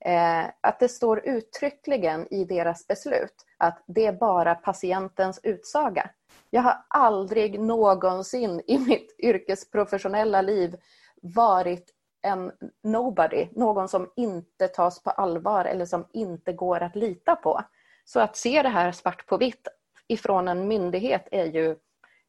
Eh, 0.00 0.44
att 0.60 0.80
det 0.80 0.88
står 0.88 1.26
uttryckligen 1.26 2.34
i 2.34 2.44
deras 2.44 2.86
beslut 2.86 3.34
att 3.58 3.82
det 3.86 4.06
är 4.06 4.12
bara 4.12 4.54
patientens 4.54 5.40
utsaga. 5.42 6.10
Jag 6.50 6.62
har 6.62 6.76
aldrig 6.88 7.60
någonsin 7.60 8.62
i 8.66 8.78
mitt 8.78 9.16
yrkesprofessionella 9.18 10.42
liv 10.42 10.76
varit 11.22 11.95
en 12.26 12.52
nobody, 12.82 13.48
någon 13.52 13.88
som 13.88 14.10
inte 14.16 14.68
tas 14.68 15.02
på 15.02 15.10
allvar 15.10 15.64
eller 15.64 15.84
som 15.84 16.06
inte 16.12 16.52
går 16.52 16.80
att 16.80 16.96
lita 16.96 17.36
på. 17.36 17.62
Så 18.04 18.20
att 18.20 18.36
se 18.36 18.62
det 18.62 18.68
här 18.68 18.92
svart 18.92 19.26
på 19.26 19.36
vitt 19.36 19.68
ifrån 20.08 20.48
en 20.48 20.68
myndighet 20.68 21.28
är 21.30 21.44
ju, 21.44 21.76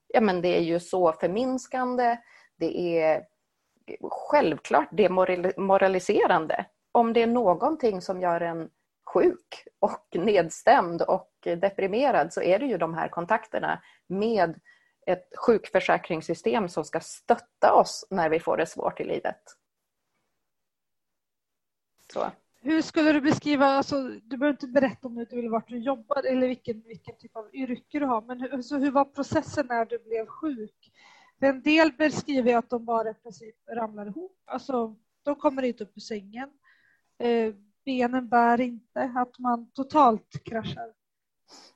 ja 0.07 0.21
men 0.21 0.41
det 0.41 0.57
är 0.57 0.61
ju 0.61 0.79
så 0.79 1.13
förminskande, 1.13 2.17
det 2.57 2.99
är 2.99 3.23
självklart 4.11 4.89
demoraliserande. 4.91 6.65
Om 6.91 7.13
det 7.13 7.21
är 7.21 7.27
någonting 7.27 8.01
som 8.01 8.21
gör 8.21 8.41
en 8.41 8.69
sjuk 9.13 9.67
och 9.79 10.07
nedstämd 10.13 11.01
och 11.01 11.31
deprimerad 11.43 12.33
så 12.33 12.41
är 12.41 12.59
det 12.59 12.65
ju 12.65 12.77
de 12.77 12.93
här 12.93 13.07
kontakterna 13.07 13.81
med 14.07 14.59
ett 15.07 15.27
sjukförsäkringssystem 15.37 16.69
som 16.69 16.85
ska 16.85 16.99
stötta 16.99 17.73
oss 17.73 18.07
när 18.09 18.29
vi 18.29 18.39
får 18.39 18.57
det 18.57 18.65
svårt 18.65 18.99
i 18.99 19.03
livet. 19.03 19.41
Så. 22.17 22.31
Hur 22.61 22.81
skulle 22.81 23.11
du 23.11 23.21
beskriva, 23.21 23.65
alltså, 23.65 24.01
du 24.01 24.37
behöver 24.37 24.53
inte 24.53 24.67
berätta 24.67 25.07
om 25.07 25.15
du 25.15 25.35
vill 25.35 25.49
vart 25.49 25.67
du 25.67 25.77
jobbar 25.77 26.23
eller 26.23 26.47
vilken, 26.47 26.81
vilken 26.81 27.15
typ 27.15 27.35
av 27.35 27.49
yrke 27.53 27.99
du 27.99 28.05
har, 28.05 28.21
men 28.21 28.41
hur, 28.41 28.53
alltså, 28.53 28.77
hur 28.77 28.91
var 28.91 29.05
processen 29.05 29.65
när 29.69 29.85
du 29.85 29.99
blev 29.99 30.25
sjuk? 30.25 30.91
En 31.39 31.61
del 31.61 31.91
beskriver 31.91 32.55
att 32.55 32.69
de 32.69 32.85
bara 32.85 33.09
i 33.09 33.13
princip 33.13 33.55
ramlar 33.69 34.05
ihop, 34.05 34.37
alltså 34.45 34.95
de 35.23 35.35
kommer 35.35 35.63
inte 35.63 35.83
upp 35.83 35.97
ur 35.97 36.01
sängen. 36.01 36.49
Eh, 37.19 37.53
benen 37.85 38.27
bär 38.27 38.61
inte, 38.61 39.13
att 39.15 39.39
man 39.39 39.71
totalt 39.71 40.43
kraschar. 40.43 40.93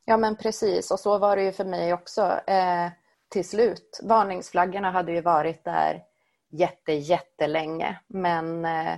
Ja 0.05 0.17
men 0.17 0.36
precis 0.36 0.91
och 0.91 1.00
så 1.00 1.17
var 1.17 1.36
det 1.36 1.43
ju 1.43 1.51
för 1.51 1.65
mig 1.65 1.93
också 1.93 2.39
eh, 2.48 2.89
till 3.29 3.45
slut. 3.45 4.00
Varningsflaggorna 4.03 4.91
hade 4.91 5.12
ju 5.12 5.21
varit 5.21 5.63
där 5.63 6.03
jätte, 6.50 6.93
jättelänge 6.93 8.00
men 8.07 8.65
eh, 8.65 8.98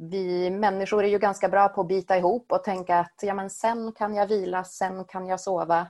vi 0.00 0.50
människor 0.50 1.04
är 1.04 1.08
ju 1.08 1.18
ganska 1.18 1.48
bra 1.48 1.68
på 1.68 1.80
att 1.80 1.88
bita 1.88 2.16
ihop 2.16 2.52
och 2.52 2.64
tänka 2.64 2.98
att 2.98 3.14
ja, 3.22 3.34
men 3.34 3.50
sen 3.50 3.92
kan 3.92 4.14
jag 4.14 4.26
vila, 4.26 4.64
sen 4.64 5.04
kan 5.04 5.26
jag 5.26 5.40
sova. 5.40 5.80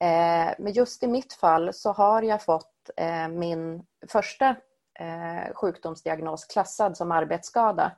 Eh, 0.00 0.54
men 0.58 0.72
just 0.72 1.02
i 1.02 1.06
mitt 1.06 1.32
fall 1.32 1.72
så 1.72 1.92
har 1.92 2.22
jag 2.22 2.42
fått 2.42 2.90
eh, 2.96 3.28
min 3.28 3.82
första 4.08 4.48
eh, 4.98 5.54
sjukdomsdiagnos 5.54 6.44
klassad 6.44 6.96
som 6.96 7.12
arbetsskada 7.12 7.92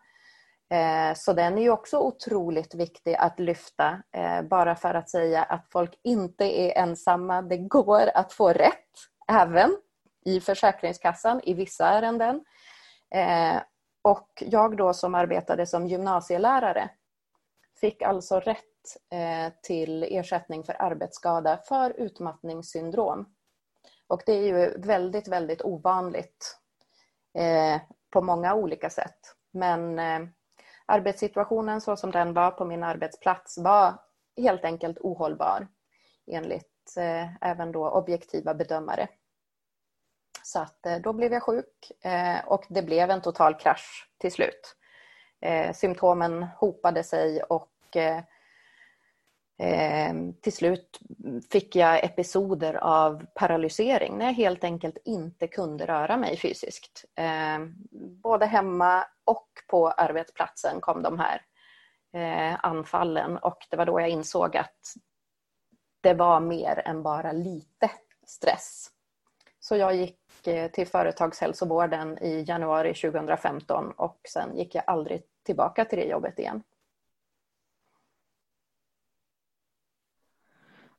eh, 0.71 1.15
så 1.17 1.33
den 1.33 1.59
är 1.59 1.63
ju 1.63 1.71
också 1.71 1.99
otroligt 1.99 2.75
viktig 2.75 3.15
att 3.15 3.41
lyfta, 3.41 4.03
eh, 4.13 4.43
bara 4.43 4.77
för 4.77 4.95
att 4.95 5.11
säga 5.11 5.43
att 5.43 5.67
folk 5.73 6.01
inte 6.03 6.45
är 6.45 6.83
ensamma. 6.83 7.43
Det 7.43 7.59
går 7.59 8.11
att 8.15 8.33
få 8.33 8.53
rätt, 8.53 8.91
även 9.33 9.77
i 10.25 10.41
Försäkringskassan 10.41 11.41
i 11.45 11.55
vissa 11.55 11.89
ärenden. 11.89 12.45
Eh, 13.15 13.57
och 14.05 14.43
jag 14.47 14.77
då 14.77 14.95
som 14.95 15.15
arbetade 15.15 15.67
som 15.67 15.87
gymnasielärare 15.87 16.91
fick 17.81 18.03
alltså 18.03 18.41
rätt 18.41 18.59
eh, 19.13 19.53
till 19.63 20.03
ersättning 20.03 20.65
för 20.65 20.83
arbetsskada 20.83 21.57
för 21.69 21.91
utmattningssyndrom. 21.91 23.35
Och 24.07 24.23
det 24.27 24.33
är 24.33 24.43
ju 24.43 24.79
väldigt, 24.81 25.29
väldigt 25.29 25.63
ovanligt 25.63 26.59
eh, 27.39 27.81
på 28.11 28.23
många 28.23 28.55
olika 28.55 28.91
sätt. 28.91 29.19
Men 29.51 29.99
eh, 29.99 30.29
arbetssituationen 30.87 31.81
så 31.81 31.97
som 31.97 32.11
den 32.11 32.35
var 32.35 32.51
på 32.51 32.65
min 32.65 32.83
arbetsplats 32.83 33.59
var 33.59 33.95
helt 34.37 34.65
enkelt 34.65 34.99
ohållbar 35.01 35.69
enligt 36.27 36.71
även 37.41 37.73
då 37.73 37.91
objektiva 37.91 38.55
bedömare. 38.55 39.09
Så 40.47 40.61
att 40.61 40.87
eh, 40.87 40.97
då 40.97 41.13
blev 41.13 41.33
jag 41.33 41.43
sjuk 41.43 41.93
eh, 42.01 42.45
och 42.47 42.65
det 42.69 42.83
blev 42.83 43.11
en 43.11 43.23
total 43.23 43.55
krasch 43.55 44.09
till 44.19 44.33
slut. 44.33 44.77
Eh, 45.41 45.73
symptomen 45.73 46.43
hopade 46.43 47.05
sig 47.05 47.43
och 47.43 47.71
till 50.41 50.53
slut 50.53 51.01
fick 51.51 51.77
jag 51.77 52.05
episoder 52.05 52.75
av 52.75 53.27
paralysering 53.35 54.19
när 54.19 54.25
jag 54.25 54.33
helt 54.33 54.65
enkelt 54.65 54.99
inte 55.05 55.47
kunde 55.47 55.87
röra 55.87 56.17
mig 56.17 56.37
fysiskt. 56.37 57.05
Både 58.23 58.47
hemma 58.47 59.07
och 59.25 59.49
på 59.69 59.89
arbetsplatsen 59.89 60.81
kom 60.81 61.03
de 61.03 61.19
här 61.19 61.41
anfallen 62.57 63.39
och 63.39 63.67
det 63.71 63.77
var 63.77 63.87
då 63.87 64.01
jag 64.01 64.09
insåg 64.09 64.57
att 64.57 64.95
det 66.01 66.15
var 66.15 66.41
mer 66.41 66.83
än 66.85 67.03
bara 67.03 67.33
lite 67.33 67.91
stress. 68.27 68.91
Så 69.61 69.77
jag 69.77 69.97
gick 69.97 70.24
Eh, 70.47 70.71
till 70.71 70.87
företagshälsovården 70.87 72.19
i 72.19 72.45
januari 72.49 72.95
2015 72.95 73.91
och 73.91 74.21
sen 74.29 74.57
gick 74.57 74.75
jag 74.75 74.85
aldrig 74.87 75.23
tillbaka 75.43 75.85
till 75.85 75.99
det 75.99 76.05
jobbet 76.05 76.39
igen. 76.39 76.63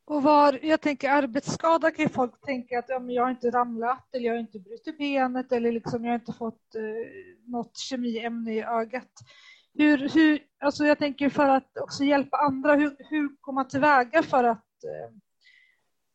Och 0.05 0.23
var, 0.23 0.59
jag 0.61 0.81
tänker 0.81 1.09
arbetsskada 1.09 1.91
kan 1.91 2.09
folk 2.09 2.41
tänka 2.41 2.79
att 2.79 2.89
ja, 2.89 2.99
men 2.99 3.15
jag 3.15 3.23
har 3.23 3.29
inte 3.29 3.51
ramlat 3.51 4.15
eller 4.15 4.25
jag 4.25 4.33
har 4.33 4.39
inte 4.39 4.59
brutit 4.59 4.97
benet 4.97 5.51
eller 5.51 5.71
liksom 5.71 6.05
jag 6.05 6.11
har 6.11 6.19
inte 6.19 6.33
fått 6.33 6.75
eh, 6.75 6.81
något 7.45 7.77
kemiämne 7.77 8.53
i 8.53 8.63
ögat. 8.63 9.11
Hur, 9.73 10.09
hur, 10.09 10.39
alltså 10.59 10.85
jag 10.85 10.99
tänker 10.99 11.29
för 11.29 11.49
att 11.49 11.77
också 11.77 12.03
hjälpa 12.03 12.37
andra, 12.37 12.75
hur, 12.75 12.95
hur 12.99 13.29
går 13.41 13.53
man 13.53 13.67
tillväga 13.67 14.23
för 14.23 14.43
att 14.43 14.83
eh, 14.83 15.15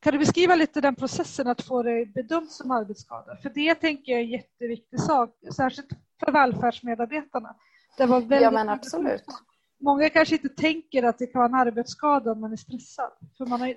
kan 0.01 0.13
du 0.13 0.19
beskriva 0.19 0.55
lite 0.55 0.81
den 0.81 0.95
processen 0.95 1.47
att 1.47 1.63
få 1.63 1.83
det 1.83 2.07
bedömt 2.07 2.51
som 2.51 2.71
arbetsskada? 2.71 3.37
För 3.43 3.51
det 3.51 3.75
tänker 3.75 4.13
jag 4.13 4.21
är 4.21 4.25
en 4.25 4.31
jätteviktig 4.31 5.01
sak, 5.01 5.31
särskilt 5.57 5.89
för 6.25 6.33
välfärdsmedarbetarna. 6.33 7.57
Det 7.97 8.07
var 8.07 8.21
väldigt 8.21 8.41
ja 8.43 8.51
men 8.51 8.69
absolut 8.69 9.25
många 9.81 10.11
kanske 10.11 10.35
inte 10.35 10.49
tänker 10.49 11.03
att 11.03 11.19
det 11.19 11.27
kan 11.27 11.39
vara 11.39 11.49
en 11.49 11.69
arbetsskada 11.69 12.33
om 12.33 12.41
man 12.41 12.53
är 12.53 12.57
stressad. 12.57 13.13
För 13.39 13.47
man 13.47 13.61
har, 13.61 13.75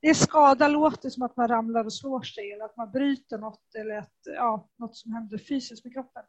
det 0.00 0.08
är 0.08 0.14
skada 0.14 0.68
låter 0.68 1.10
som 1.10 1.22
att 1.22 1.36
man 1.36 1.48
ramlar 1.48 1.84
och 1.84 1.92
slår 1.92 2.22
sig 2.22 2.52
eller 2.52 2.64
att 2.64 2.76
man 2.76 2.90
bryter 2.90 3.38
något 3.38 3.74
eller 3.74 3.98
att, 3.98 4.18
ja, 4.24 4.68
något 4.78 4.96
som 4.96 5.12
händer 5.12 5.38
fysiskt 5.38 5.84
med 5.84 5.92
kroppen. 5.92 6.22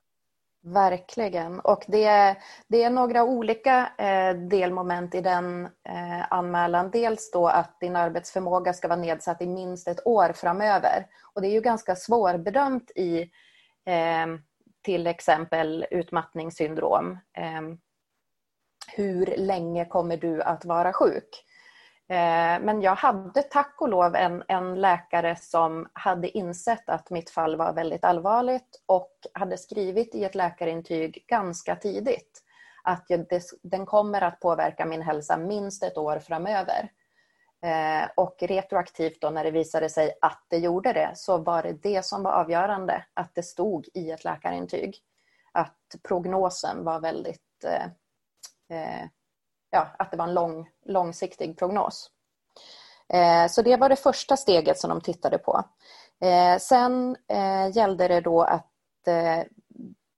Verkligen. 0.67 1.59
Och 1.59 1.83
det 1.87 2.03
är, 2.03 2.37
det 2.67 2.83
är 2.83 2.89
några 2.89 3.23
olika 3.23 3.91
eh, 3.97 4.35
delmoment 4.35 5.15
i 5.15 5.21
den 5.21 5.65
eh, 5.65 6.31
anmälan. 6.33 6.91
Dels 6.91 7.31
då 7.31 7.47
att 7.47 7.79
din 7.79 7.95
arbetsförmåga 7.95 8.73
ska 8.73 8.87
vara 8.87 8.99
nedsatt 8.99 9.41
i 9.41 9.47
minst 9.47 9.87
ett 9.87 10.07
år 10.07 10.33
framöver. 10.33 11.07
Och 11.33 11.41
det 11.41 11.47
är 11.47 11.51
ju 11.51 11.61
ganska 11.61 11.95
svårbedömt 11.95 12.91
i 12.95 13.21
eh, 13.85 14.27
till 14.83 15.07
exempel 15.07 15.85
utmattningssyndrom. 15.91 17.11
Eh, 17.37 17.61
hur 18.95 19.35
länge 19.37 19.85
kommer 19.85 20.17
du 20.17 20.41
att 20.41 20.65
vara 20.65 20.93
sjuk? 20.93 21.45
Eh, 22.09 22.59
men 22.61 22.81
jag 22.81 22.95
hade 22.95 23.43
tack 23.43 23.75
och 23.81 23.89
lov 23.89 24.15
en, 24.15 24.43
en, 24.47 24.81
läkare 24.81 25.35
som 25.35 25.89
hade 25.93 26.37
insett 26.37 26.89
att 26.89 27.09
mitt 27.09 27.29
fall 27.29 27.55
var 27.55 27.73
väldigt 27.73 28.03
allvarligt 28.03 28.83
och 28.85 29.11
hade 29.33 29.57
skrivit 29.57 30.15
i 30.15 30.23
ett 30.23 30.35
läkarintyg 30.35 31.25
ganska 31.27 31.75
tidigt 31.75 32.41
att 32.83 33.05
jag, 33.07 33.27
det, 33.29 33.43
den 33.63 33.85
kommer 33.85 34.21
att 34.21 34.39
påverka 34.39 34.85
min 34.85 35.01
hälsa 35.01 35.37
minst 35.37 35.83
ett 35.83 35.97
år 35.97 36.19
framöver. 36.19 36.91
Eh, 37.61 38.09
och 38.15 38.35
retroaktivt 38.39 39.21
då 39.21 39.29
när 39.29 39.43
det 39.43 39.51
visade 39.51 39.89
sig 39.89 40.17
att 40.21 40.45
det 40.47 40.57
gjorde 40.57 40.93
det 40.93 41.11
så 41.15 41.37
var 41.37 41.63
det 41.63 41.73
det 41.73 42.05
som 42.05 42.23
var 42.23 42.31
avgörande, 42.31 43.05
att 43.13 43.35
det 43.35 43.43
stod 43.43 43.87
i 43.93 44.11
ett 44.11 44.23
läkarintyg. 44.23 44.97
Att 45.51 45.95
prognosen 46.03 46.83
var 46.83 46.99
väldigt 46.99 47.63
eh, 47.65 47.85
eh 48.77 49.05
ja, 49.75 49.87
att 49.99 50.11
det 50.11 50.17
var 50.17 50.27
en 50.27 50.33
lång, 50.33 50.69
långsiktig 50.85 51.57
prognos. 51.57 52.11
Eh, 53.13 53.47
så 53.47 53.61
det 53.61 53.77
var 53.77 53.89
det 53.89 53.95
första 53.95 54.37
steget 54.37 54.79
som 54.79 54.89
de 54.89 55.01
tittade 55.01 55.37
på. 55.37 55.63
Eh, 56.21 56.57
sen 56.57 57.17
eh, 57.27 57.77
gällde 57.77 58.07
det 58.07 58.21
då 58.21 58.41
att 58.41 58.71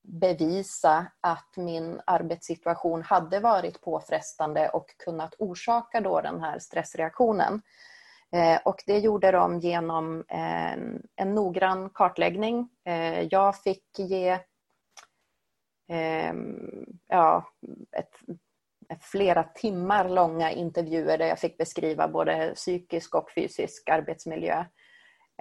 bevisa 0.03 1.05
att 1.21 1.57
min 1.57 2.01
arbetssituation 2.05 3.01
hade 3.01 3.39
varit 3.39 3.81
påfrestande 3.81 4.69
och 4.69 4.97
kunnat 4.97 5.35
orsaka 5.39 6.01
då 6.01 6.21
den 6.21 6.41
här 6.41 6.59
stressreaktionen. 6.59 7.61
Och 8.65 8.83
det 8.85 8.99
gjorde 8.99 9.31
de 9.31 9.59
genom 9.59 10.23
en, 10.27 11.07
en 11.15 11.35
noggrann 11.35 11.89
kartläggning. 11.89 12.69
Jag 13.29 13.57
fick 13.57 13.99
ge 13.99 14.39
ehm, 15.87 16.85
ja, 17.07 17.47
ett, 17.91 18.19
flera 19.01 19.43
timmar 19.43 20.09
långa 20.09 20.51
intervjuer 20.51 21.17
där 21.17 21.27
jag 21.27 21.39
fick 21.39 21.57
beskriva 21.57 22.07
både 22.07 22.53
psykisk 22.55 23.15
och 23.15 23.31
fysisk 23.31 23.89
arbetsmiljö. 23.89 24.65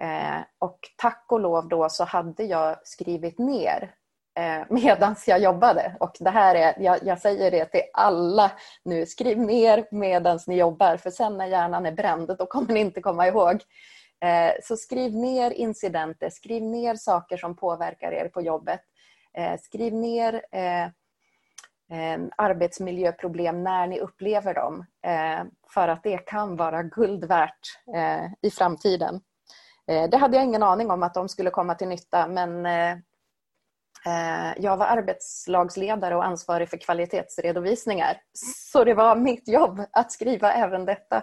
Eh, 0.00 0.40
och 0.58 0.78
tack 0.96 1.24
och 1.28 1.40
lov 1.40 1.68
då 1.68 1.88
så 1.88 2.04
hade 2.04 2.44
jag 2.44 2.76
skrivit 2.84 3.38
ner 3.38 3.94
eh, 4.38 4.64
medans 4.70 5.28
jag 5.28 5.40
jobbade. 5.40 5.96
Och 6.00 6.16
det 6.20 6.30
här 6.30 6.54
är, 6.54 6.74
jag, 6.82 6.98
jag, 7.02 7.20
säger 7.20 7.50
det 7.50 7.64
till 7.64 7.82
alla 7.92 8.52
nu, 8.84 9.06
skriv 9.06 9.38
ner 9.38 9.86
medans 9.90 10.46
ni 10.46 10.56
jobbar 10.56 10.96
för 10.96 11.10
sen 11.10 11.36
när 11.36 11.46
hjärnan 11.46 11.86
är 11.86 11.92
bränd 11.92 12.36
då 12.38 12.46
kommer 12.46 12.72
ni 12.72 12.80
inte 12.80 13.00
komma 13.00 13.26
ihåg. 13.26 13.62
Eh, 14.24 14.52
så 14.62 14.76
skriv 14.76 15.14
ner 15.16 15.50
incidenter, 15.50 16.30
skriv 16.30 16.62
ner 16.62 16.94
saker 16.94 17.36
som 17.36 17.56
påverkar 17.56 18.12
er 18.12 18.28
på 18.28 18.40
jobbet. 18.40 18.80
Eh, 19.38 19.60
skriv 19.60 19.94
ner 19.94 20.34
eh, 20.34 20.88
Eh, 21.90 22.18
arbetsmiljöproblem 22.36 23.62
när 23.62 23.86
ni 23.86 24.00
upplever 24.00 24.54
dem. 24.54 24.86
Eh, 25.02 25.44
för 25.74 25.88
att 25.88 26.02
det 26.02 26.18
kan 26.18 26.56
vara 26.56 26.82
guld 26.82 27.24
värt 27.24 27.80
eh, 27.94 28.24
i 28.42 28.50
framtiden. 28.50 29.20
det 29.86 30.16
hade 30.16 30.36
jag 30.36 30.44
ingen 30.44 30.62
aning 30.62 30.90
om 30.90 31.02
att 31.02 31.14
de 31.14 31.28
skulle 31.28 31.50
komma 31.50 31.74
till 31.74 31.88
nytta 31.88 32.28
men 32.28 32.64
jag 34.56 34.76
var 34.76 34.86
arbetslagsledare 34.86 36.16
och 36.16 36.24
ansvarig 36.24 36.68
för 36.70 36.76
kvalitetsredovisningar. 36.76 38.20
Så 38.72 38.84
det 38.84 38.94
var 38.94 39.16
mitt 39.16 39.48
jobb 39.48 39.82
att 39.92 40.12
skriva 40.12 40.52
även 40.52 40.84
detta. 40.84 41.22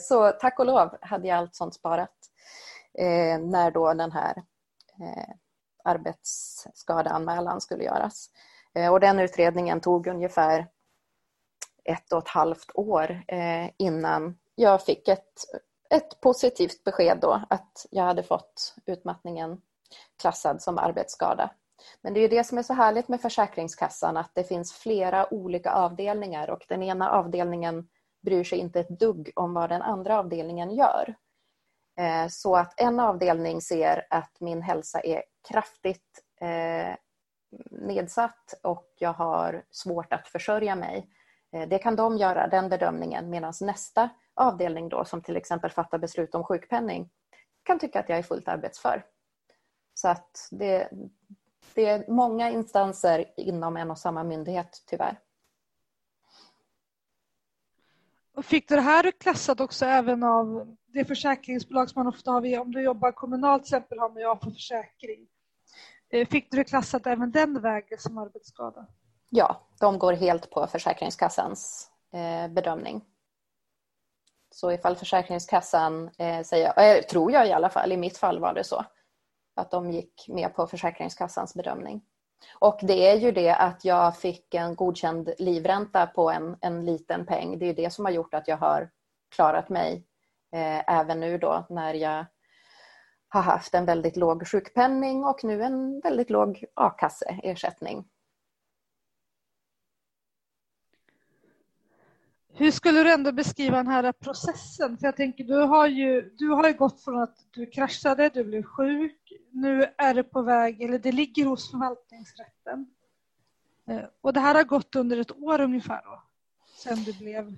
Så 0.00 0.30
tack 0.30 0.58
och 0.58 0.66
lov 0.66 0.96
hade 1.00 1.28
jag 1.28 1.38
allt 1.38 1.54
sånt 1.54 1.74
sparat. 1.74 2.16
När 3.40 3.70
då 3.70 3.94
den 3.94 4.12
här 4.12 4.42
arbetsskadeanmälan 5.84 7.60
skulle 7.60 7.84
göras. 7.84 8.30
Eh, 8.74 8.92
och 8.92 9.00
den 9.00 9.18
utredningen 9.18 9.80
tog 9.80 10.06
ungefär 10.06 10.66
ett 11.84 12.12
och 12.12 12.18
ett 12.18 12.28
halvt 12.28 12.70
år 12.74 13.22
eh, 13.28 13.70
innan 13.76 14.38
jag 14.54 14.84
fick 14.84 15.08
ett, 15.08 15.34
ett 15.90 16.20
positivt 16.20 16.84
besked 16.84 17.18
då 17.20 17.42
att 17.50 17.86
jag 17.90 18.04
hade 18.04 18.22
fått 18.22 18.74
utmattningen 18.86 19.60
klassad 20.20 20.62
som 20.62 20.78
arbetsskada. 20.78 21.50
Men 22.00 22.14
det 22.14 22.20
är 22.20 22.22
ju 22.22 22.28
det 22.28 22.44
som 22.44 22.58
är 22.58 22.62
så 22.62 22.74
härligt 22.74 23.08
med 23.08 23.20
Försäkringskassan 23.20 24.16
att 24.16 24.30
det 24.34 24.44
finns 24.44 24.72
flera 24.72 25.34
olika 25.34 25.72
avdelningar 25.72 26.50
och 26.50 26.64
den 26.68 26.82
ena 26.82 27.10
avdelningen 27.10 27.88
bryr 28.22 28.44
sig 28.44 28.58
inte 28.58 28.80
ett 28.80 29.00
dugg 29.00 29.32
om 29.36 29.54
vad 29.54 29.70
den 29.70 29.82
andra 29.82 30.18
avdelningen 30.18 30.70
gör. 30.70 31.14
Eh, 31.98 32.26
så 32.28 32.56
att 32.56 32.80
en 32.80 33.00
avdelning 33.00 33.60
ser 33.60 34.06
att 34.10 34.40
min 34.40 34.62
hälsa 34.62 35.00
är 35.00 35.22
kraftigt 35.48 36.24
nedsatt 37.70 38.54
och 38.62 38.94
jag 38.98 39.12
har 39.12 39.64
svårt 39.70 40.12
att 40.12 40.28
försörja 40.28 40.76
mig. 40.76 41.10
Eh, 41.52 41.68
det 41.68 41.78
kan 41.78 41.96
de 41.96 42.16
göra, 42.16 42.48
den 42.48 42.68
bedömningen, 42.68 43.30
medan 43.30 43.52
nästa 43.60 44.08
avdelning 44.34 44.88
då, 44.88 45.04
som 45.04 45.22
till 45.22 45.36
exempel 45.36 45.70
fattar 45.70 45.98
beslut 45.98 46.34
om 46.34 46.44
sjukpenning, 46.44 47.10
kan 47.62 47.78
tycka 47.78 48.00
att 48.00 48.08
jag 48.08 48.18
är 48.18 48.22
fullt 48.22 48.48
arbetsför. 48.48 49.04
Så 49.94 50.08
att 50.08 50.48
det, 50.50 50.88
det 51.74 51.86
är 51.86 52.10
många 52.10 52.50
instanser 52.50 53.24
inom 53.36 53.76
en 53.76 53.90
och 53.90 53.98
samma 53.98 54.24
myndighet, 54.24 54.82
tyvärr. 54.86 55.18
Och 58.34 58.44
fick 58.44 58.68
du 58.68 58.74
det 58.74 58.80
här 58.80 59.10
klassat 59.10 59.60
också 59.60 59.86
även 59.86 60.22
av 60.22 60.76
det 60.86 61.04
försäkringsbolag 61.04 61.90
som 61.90 62.00
man 62.00 62.14
ofta 62.14 62.30
har, 62.30 62.58
om 62.58 62.72
du 62.72 62.82
jobbar 62.82 63.12
kommunalt 63.12 63.64
till 63.64 63.74
exempel 63.74 63.98
har 63.98 64.08
man 64.08 64.22
ju 64.22 64.36
för 64.36 64.50
försäkring. 64.50 65.28
Eh, 66.10 66.28
fick 66.28 66.50
du 66.50 66.56
det 66.56 66.64
klassat 66.64 67.06
även 67.06 67.30
den 67.30 67.60
vägen 67.60 67.98
som 67.98 68.18
arbetsskada? 68.18 68.86
Ja, 69.28 69.60
de 69.80 69.98
går 69.98 70.12
helt 70.12 70.50
på 70.50 70.66
Försäkringskassans 70.66 71.90
eh, 72.12 72.52
bedömning. 72.52 73.04
Så 74.50 74.72
ifall 74.72 74.96
Försäkringskassan 74.96 76.10
eh, 76.18 76.42
säger, 76.42 77.02
tror 77.02 77.32
jag 77.32 77.48
i 77.48 77.52
alla 77.52 77.70
fall, 77.70 77.92
i 77.92 77.96
mitt 77.96 78.18
fall 78.18 78.40
var 78.40 78.54
det 78.54 78.64
så, 78.64 78.84
att 79.54 79.70
de 79.70 79.90
gick 79.90 80.28
med 80.28 80.54
på 80.54 80.66
Försäkringskassans 80.66 81.54
bedömning. 81.54 82.02
Och 82.58 82.78
det 82.82 83.10
är 83.10 83.16
ju 83.16 83.32
det 83.32 83.54
att 83.54 83.84
jag 83.84 84.16
fick 84.16 84.54
en 84.54 84.74
godkänd 84.74 85.30
livränta 85.38 86.06
på 86.06 86.30
en, 86.30 86.56
en 86.60 86.84
liten 86.84 87.26
peng. 87.26 87.58
Det 87.58 87.66
är 87.66 87.74
det 87.74 87.90
som 87.90 88.04
har 88.04 88.12
gjort 88.12 88.34
att 88.34 88.48
jag 88.48 88.56
har 88.56 88.90
klarat 89.34 89.68
mig 89.68 90.04
eh, 90.52 90.98
även 90.98 91.20
nu 91.20 91.38
då 91.38 91.66
när 91.68 91.94
jag 91.94 92.26
har 93.32 93.42
haft 93.42 93.74
en 93.74 93.84
väldigt 93.84 94.16
låg 94.16 94.48
sjukpenning 94.48 95.24
och 95.24 95.44
nu 95.44 95.62
en 95.62 96.00
väldigt 96.00 96.30
låg 96.30 96.64
a-kasseersättning. 96.74 98.04
Hur 102.52 102.70
skulle 102.70 103.02
du 103.02 103.12
ändå 103.12 103.32
beskriva 103.32 103.76
den 103.76 103.86
här 103.86 104.12
processen? 104.12 104.98
För 104.98 105.06
jag 105.06 105.16
tänker, 105.16 105.44
du 105.44 105.56
har 105.56 105.86
ju, 105.86 106.30
du 106.38 106.48
har 106.48 106.68
ju 106.68 106.74
gått 106.74 107.04
från 107.04 107.22
att 107.22 107.36
du 107.50 107.66
kraschade, 107.66 108.28
du 108.28 108.44
blev 108.44 108.62
sjuk, 108.62 109.32
nu 109.50 109.94
är 109.98 110.14
det 110.14 110.24
på 110.24 110.42
väg, 110.42 110.82
eller 110.82 110.98
det 110.98 111.12
ligger 111.12 111.46
hos 111.46 111.70
förvaltningsrätten. 111.70 112.94
Eh, 113.88 114.04
och 114.20 114.32
det 114.32 114.40
här 114.40 114.54
har 114.54 114.64
gått 114.64 114.96
under 114.96 115.20
ett 115.20 115.32
år 115.32 115.60
ungefär 115.60 116.02
då, 116.04 116.22
sen 116.76 117.04
du 117.04 117.12
blev... 117.12 117.54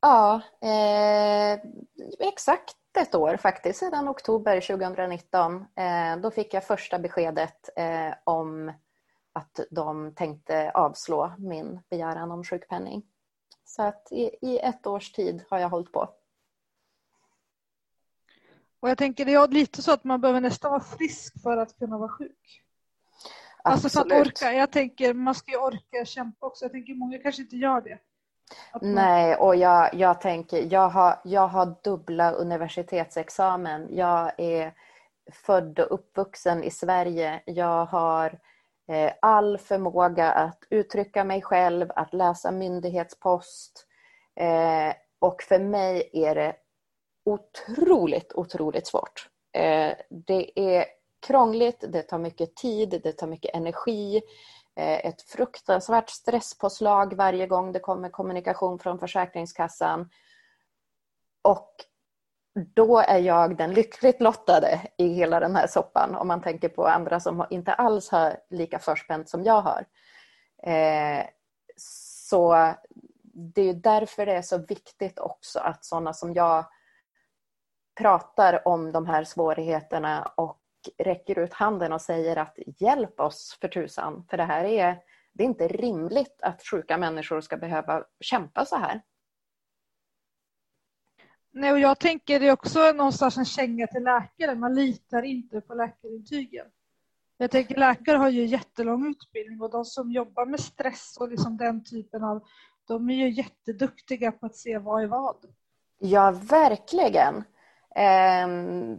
Ja, 0.00 0.42
eh, 0.60 1.60
exakt 2.18 2.76
ett 2.98 3.14
år 3.14 3.36
faktiskt, 3.36 3.78
sedan 3.78 4.08
oktober 4.08 4.60
2019. 4.60 5.64
Eh, 5.74 6.16
då 6.16 6.30
fick 6.30 6.54
jag 6.54 6.64
första 6.64 6.98
beskedet 6.98 7.68
eh, 7.76 8.14
om 8.24 8.72
att 9.32 9.60
de 9.70 10.14
tänkte 10.14 10.70
avslå 10.70 11.32
min 11.38 11.80
begäran 11.90 12.30
om 12.30 12.44
sjukpenning. 12.44 13.02
Så 13.64 13.82
att 13.82 14.12
i, 14.12 14.36
i 14.40 14.58
ett 14.58 14.86
års 14.86 15.12
tid 15.12 15.44
har 15.50 15.58
jag 15.58 15.68
hållit 15.68 15.92
på. 15.92 16.08
Och 18.80 18.90
jag 18.90 18.98
tänker 18.98 19.24
det 19.24 19.34
är 19.34 19.48
lite 19.48 19.82
så 19.82 19.92
att 19.92 20.04
man 20.04 20.20
behöver 20.20 20.40
nästan 20.40 20.70
vara 20.70 20.80
frisk 20.80 21.42
för 21.42 21.56
att 21.56 21.78
kunna 21.78 21.98
vara 21.98 22.08
sjuk. 22.08 22.62
Absolut. 23.62 23.84
Alltså 23.84 23.88
för 23.88 24.20
att 24.20 24.26
orka. 24.26 24.52
Jag 24.52 24.72
tänker 24.72 25.14
man 25.14 25.34
ska 25.34 25.50
ju 25.50 25.58
orka 25.58 26.04
kämpa 26.04 26.46
också. 26.46 26.64
Jag 26.64 26.72
tänker 26.72 26.94
många 26.94 27.18
kanske 27.18 27.42
inte 27.42 27.56
gör 27.56 27.80
det. 27.80 27.98
Okay. 28.74 28.88
Nej, 28.88 29.36
och 29.36 29.56
jag, 29.56 29.94
jag 29.94 30.20
tänker, 30.20 30.72
jag 30.72 30.88
har, 30.88 31.20
jag 31.24 31.48
har 31.48 31.74
dubbla 31.82 32.32
universitetsexamen. 32.32 33.88
Jag 33.90 34.32
är 34.36 34.72
född 35.32 35.78
och 35.78 35.94
uppvuxen 35.94 36.64
i 36.64 36.70
Sverige. 36.70 37.40
Jag 37.46 37.84
har 37.86 38.38
Eh, 38.88 39.12
all 39.22 39.58
förmåga 39.58 40.32
att 40.32 40.58
uttrycka 40.70 41.24
mig 41.24 41.42
själv, 41.42 41.90
att 41.96 42.14
läsa 42.14 42.50
myndighetspost. 42.50 43.86
Eh, 44.36 44.94
och 45.18 45.42
för 45.42 45.58
mig 45.58 46.10
är 46.12 46.34
det 46.34 46.56
otroligt, 47.24 48.32
otroligt 48.34 48.86
svårt. 48.86 49.28
Eh, 49.52 49.92
det 50.10 50.60
är 50.60 50.84
krångligt, 51.26 51.84
det 51.88 52.02
tar 52.02 52.18
mycket 52.18 52.56
tid, 52.56 53.00
det 53.02 53.12
tar 53.12 53.26
mycket 53.26 53.54
energi. 53.54 54.20
Eh, 54.78 55.06
ett 55.06 55.22
fruktansvärt 55.22 56.10
stresspåslag 56.10 57.14
varje 57.14 57.46
gång 57.46 57.72
det 57.72 57.80
kommer 57.80 58.08
kommunikation 58.08 58.78
från 58.78 58.98
Försäkringskassan. 58.98 60.10
Och 61.42 61.74
då 62.74 62.98
är 62.98 63.18
jag 63.18 63.56
den 63.56 63.74
lyckligt 63.74 64.20
lottade 64.20 64.80
i 64.96 65.08
hela 65.08 65.40
den 65.40 65.56
här 65.56 65.66
soppan 65.66 66.14
om 66.14 66.28
man 66.28 66.42
tänker 66.42 66.68
på 66.68 66.86
andra 66.86 67.20
som 67.20 67.46
inte 67.50 67.72
alls 67.72 68.10
har 68.10 68.36
lika 68.50 68.78
förspänt 68.78 69.28
som 69.28 69.44
jag 69.44 69.62
har. 69.62 69.84
Eh, 70.62 71.26
så 71.76 72.74
det 73.32 73.62
är 73.62 73.74
därför 73.74 74.26
det 74.26 74.34
är 74.34 74.42
så 74.42 74.58
viktigt 74.58 75.18
också 75.18 75.58
att 75.58 75.84
sådana 75.84 76.12
som 76.12 76.34
jag 76.34 76.64
pratar 77.98 78.68
om 78.68 78.92
de 78.92 79.06
här 79.06 79.24
svårigheterna 79.24 80.32
och 80.36 80.60
räcker 80.98 81.38
ut 81.38 81.52
handen 81.52 81.92
och 81.92 82.00
säger 82.00 82.36
att 82.36 82.58
hjälp 82.76 83.20
oss 83.20 83.58
för 83.60 83.68
tusan, 83.68 84.24
för 84.30 84.36
det 84.36 84.44
här 84.44 84.64
är, 84.64 84.98
det 85.32 85.42
är 85.42 85.46
inte 85.46 85.68
rimligt 85.68 86.38
att 86.42 86.62
sjuka 86.62 86.98
människor 86.98 87.40
ska 87.40 87.56
behöva 87.56 88.04
kämpa 88.20 88.64
så 88.64 88.76
här. 88.76 89.02
Nej, 91.50 91.72
och 91.72 91.78
jag 91.78 91.98
tänker 91.98 92.40
det 92.40 92.48
är 92.48 92.52
också 92.52 92.92
någonstans 92.92 93.36
en 93.36 93.44
känga 93.44 93.86
till 93.86 94.02
läkare. 94.02 94.54
Man 94.54 94.74
litar 94.74 95.22
inte 95.22 95.60
på 95.60 95.74
läkarintygen. 95.74 96.66
Jag 97.36 97.50
tänker 97.50 97.76
läkare 97.76 98.16
har 98.16 98.28
ju 98.28 98.46
jättelång 98.46 99.10
utbildning 99.10 99.62
och 99.62 99.70
de 99.70 99.84
som 99.84 100.12
jobbar 100.12 100.46
med 100.46 100.60
stress 100.60 101.16
och 101.20 101.28
liksom 101.28 101.56
den 101.56 101.84
typen 101.84 102.24
av, 102.24 102.44
de 102.86 103.10
är 103.10 103.14
ju 103.14 103.28
jätteduktiga 103.30 104.32
på 104.32 104.46
att 104.46 104.56
se 104.56 104.78
vad 104.78 105.02
är 105.02 105.06
vad. 105.06 105.36
Ja, 105.98 106.30
verkligen. 106.30 107.44
Ehm, 107.98 108.98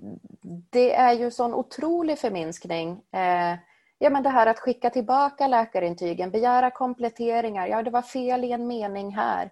det 0.70 0.96
är 0.96 1.14
ju 1.14 1.32
sån 1.32 1.54
otrolig 1.54 2.20
förminskning. 2.20 3.02
Eh, 3.12 3.58
ja, 3.98 4.10
men 4.10 4.24
det 4.24 4.30
här 4.30 4.48
att 4.48 4.60
skicka 4.60 4.90
tillbaka 4.90 5.48
läkarintygen, 5.48 6.32
begära 6.32 6.72
kompletteringar. 6.72 7.68
Ja, 7.68 7.84
det 7.84 7.92
var 7.92 8.02
fel 8.02 8.44
i 8.44 8.52
en 8.52 8.68
mening 8.68 9.16
här. 9.16 9.52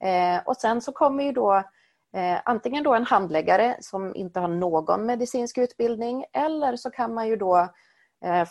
Eh, 0.00 0.42
och 0.44 0.56
sen 0.56 0.80
så 0.80 0.92
kommer 0.92 1.24
ju 1.24 1.32
då 1.32 1.54
eh, 2.16 2.40
antingen 2.44 2.84
då 2.84 2.94
en 2.94 3.04
handläggare 3.04 3.76
som 3.80 4.14
inte 4.14 4.40
har 4.40 4.48
någon 4.48 5.06
medicinsk 5.06 5.58
utbildning 5.58 6.24
eller 6.32 6.76
så 6.76 6.90
kan 6.90 7.14
man 7.14 7.28
ju 7.28 7.36
då 7.36 7.68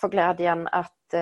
få 0.02 0.08
glädjen 0.08 0.68
att 0.68 1.14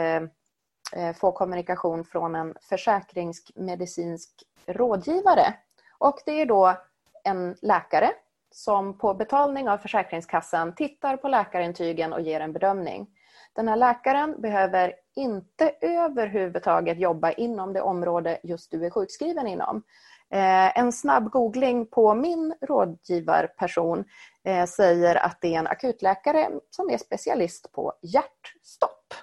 få 1.15 1.31
kommunikation 1.31 2.05
från 2.05 2.35
en 2.35 2.55
försäkringsmedicinsk 2.61 4.29
rådgivare. 4.65 5.53
Och 5.97 6.19
det 6.25 6.41
är 6.41 6.45
då 6.45 6.77
en 7.23 7.55
läkare 7.61 8.11
som 8.51 8.97
på 8.97 9.13
betalning 9.13 9.69
av 9.69 9.77
Försäkringskassan 9.77 10.75
tittar 10.75 11.17
på 11.17 11.27
läkarintygen 11.27 12.13
och 12.13 12.21
ger 12.21 12.39
en 12.39 12.53
bedömning. 12.53 13.07
Den 13.53 13.67
här 13.67 13.75
läkaren 13.75 14.41
behöver 14.41 14.93
inte 15.15 15.71
överhuvudtaget 15.81 16.99
jobba 16.99 17.31
inom 17.31 17.73
det 17.73 17.81
område 17.81 18.39
just 18.43 18.71
du 18.71 18.85
är 18.85 18.89
sjukskriven 18.89 19.47
inom. 19.47 19.83
Eh, 20.29 20.77
en 20.77 20.91
snabb 20.91 21.29
googling 21.29 21.85
på 21.85 22.13
min 22.13 22.53
rådgivarperson 22.61 24.05
eh, 24.43 24.65
säger 24.65 25.15
att 25.15 25.37
det 25.41 25.55
är 25.55 25.59
en 25.59 25.67
akutläkare 25.67 26.49
som 26.69 26.89
är 26.89 26.97
specialist 26.97 27.71
på 27.71 27.93
hjärtstopp. 28.01 29.13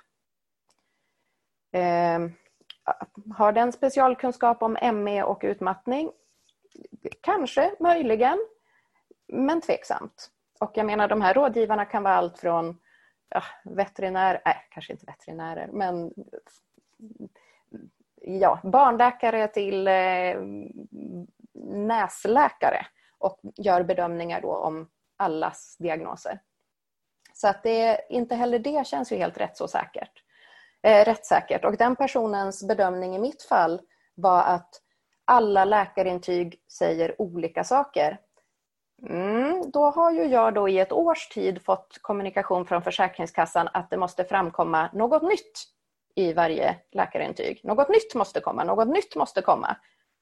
Eh, 1.73 2.19
har 3.37 3.53
den 3.53 3.73
specialkunskap 3.73 4.62
om 4.62 4.77
ME 5.05 5.23
och 5.23 5.41
utmattning? 5.43 6.11
Kanske, 7.21 7.75
möjligen, 7.81 8.38
men 9.29 9.61
tveksamt. 9.61 10.31
Och 10.61 10.73
jag 10.75 10.87
menar 10.87 11.09
de 11.09 11.21
här 11.21 11.35
rådgivarna 11.35 11.85
kan 11.85 12.03
vara 12.03 12.14
allt 12.14 12.38
från 12.38 12.79
ja, 13.29 13.43
veterinär, 13.64 14.43
nej 14.45 14.57
kanske 14.71 14.93
inte 14.93 15.07
veterinärer, 15.07 15.69
men 15.73 16.12
ja, 18.21 18.61
barnläkare 18.62 19.49
till 19.49 19.88
eh, 19.88 20.37
näsläkare 21.64 22.87
och 23.19 23.41
gör 23.57 23.83
bedömningar 23.83 24.41
då 24.41 24.57
om 24.57 24.88
allas 25.17 25.77
diagnoser. 25.79 26.41
Så 27.33 27.49
att 27.49 27.62
det, 27.62 28.01
inte 28.09 28.35
heller 28.35 28.59
det 28.59 28.87
känns 28.87 29.12
ju 29.12 29.17
helt 29.17 29.38
rätt 29.38 29.57
så 29.57 29.69
säkert. 29.69 30.23
Eh, 30.83 31.05
rättssäkert. 31.05 31.64
Och 31.64 31.77
den 31.77 31.97
personens 31.97 32.69
bedömning 32.69 33.17
i 33.17 33.19
mitt 33.19 33.43
fall 33.43 33.81
var 34.14 34.43
att 34.43 34.83
alla 35.25 35.64
läkarintyg 35.64 36.61
säger 36.73 37.23
olika 37.23 37.64
saker. 37.64 38.21
Mm, 39.03 39.71
då 39.71 39.91
har 39.91 40.13
ju 40.13 40.25
jag 40.25 40.55
då 40.55 40.69
i 40.69 40.79
ett 40.79 40.93
års 40.93 41.29
tid 41.29 41.63
fått 41.65 41.99
kommunikation 42.01 42.67
från 42.67 42.83
Försäkringskassan 42.83 43.69
att 43.73 43.91
det 43.91 43.97
måste 43.97 44.25
framkomma 44.25 44.91
något 44.93 45.23
nytt 45.23 45.65
i 46.15 46.33
varje 46.33 46.77
läkarintyg. 46.93 47.61
Något 47.65 47.89
nytt 47.89 48.15
måste 48.15 48.41
komma, 48.41 48.65
något 48.65 48.89
nytt 48.89 49.17
måste 49.17 49.43
komma. 49.43 49.77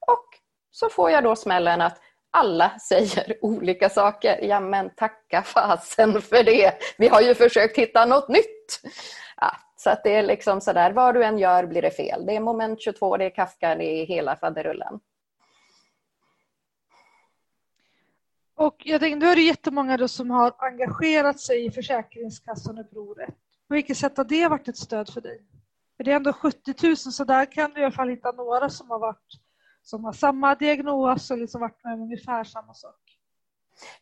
Och 0.07 0.25
så 0.71 0.89
får 0.89 1.11
jag 1.11 1.23
då 1.23 1.35
smällen 1.35 1.81
att 1.81 2.01
alla 2.31 2.79
säger 2.89 3.37
olika 3.41 3.89
saker. 3.89 4.39
Ja 4.41 4.59
men 4.59 4.89
tacka 4.95 5.41
fasen 5.41 6.21
för 6.21 6.43
det. 6.43 6.73
Vi 6.97 7.07
har 7.07 7.21
ju 7.21 7.35
försökt 7.35 7.77
hitta 7.77 8.05
något 8.05 8.27
nytt. 8.27 8.81
Ja, 9.41 9.51
så 9.75 9.89
att 9.89 10.03
det 10.03 10.15
är 10.15 10.23
liksom 10.23 10.61
sådär, 10.61 10.91
vad 10.91 11.15
du 11.15 11.23
än 11.23 11.37
gör 11.37 11.65
blir 11.65 11.81
det 11.81 11.91
fel. 11.91 12.25
Det 12.25 12.35
är 12.35 12.39
moment 12.39 12.81
22, 12.81 13.17
det 13.17 13.25
är 13.25 13.29
Kafka, 13.29 13.75
det 13.75 13.85
är 13.85 14.05
hela 14.05 14.35
faderullen. 14.35 14.99
Och 18.57 18.75
jag 18.85 19.01
tänkte, 19.01 19.25
nu 19.25 19.31
är 19.31 19.35
det 19.35 19.41
jättemånga 19.41 19.97
då 19.97 20.07
som 20.07 20.31
har 20.31 20.53
engagerat 20.57 21.39
sig 21.39 21.65
i 21.65 21.71
Försäkringskassan-upproret. 21.71 23.35
På 23.67 23.73
vilket 23.73 23.97
sätt 23.97 24.17
har 24.17 24.23
det 24.23 24.47
varit 24.47 24.67
ett 24.67 24.77
stöd 24.77 25.09
för 25.09 25.21
dig? 25.21 25.41
För 25.97 26.03
det 26.03 26.11
är 26.11 26.15
ändå 26.15 26.33
70 26.33 26.73
000 26.83 26.97
så 26.97 27.23
där 27.23 27.51
kan 27.51 27.73
du 27.73 27.81
i 27.81 27.83
alla 27.83 27.91
fall 27.91 28.09
hitta 28.09 28.31
några 28.31 28.69
som 28.69 28.89
har 28.89 28.99
varit 28.99 29.33
som 29.81 30.05
har 30.05 30.13
samma 30.13 30.55
diagnos 30.55 31.31
och 31.31 31.37
liksom 31.37 31.61
varit 31.61 31.83
med 31.83 31.93
om 31.93 32.01
ungefär 32.01 32.43
samma 32.43 32.73
sak. 32.73 33.19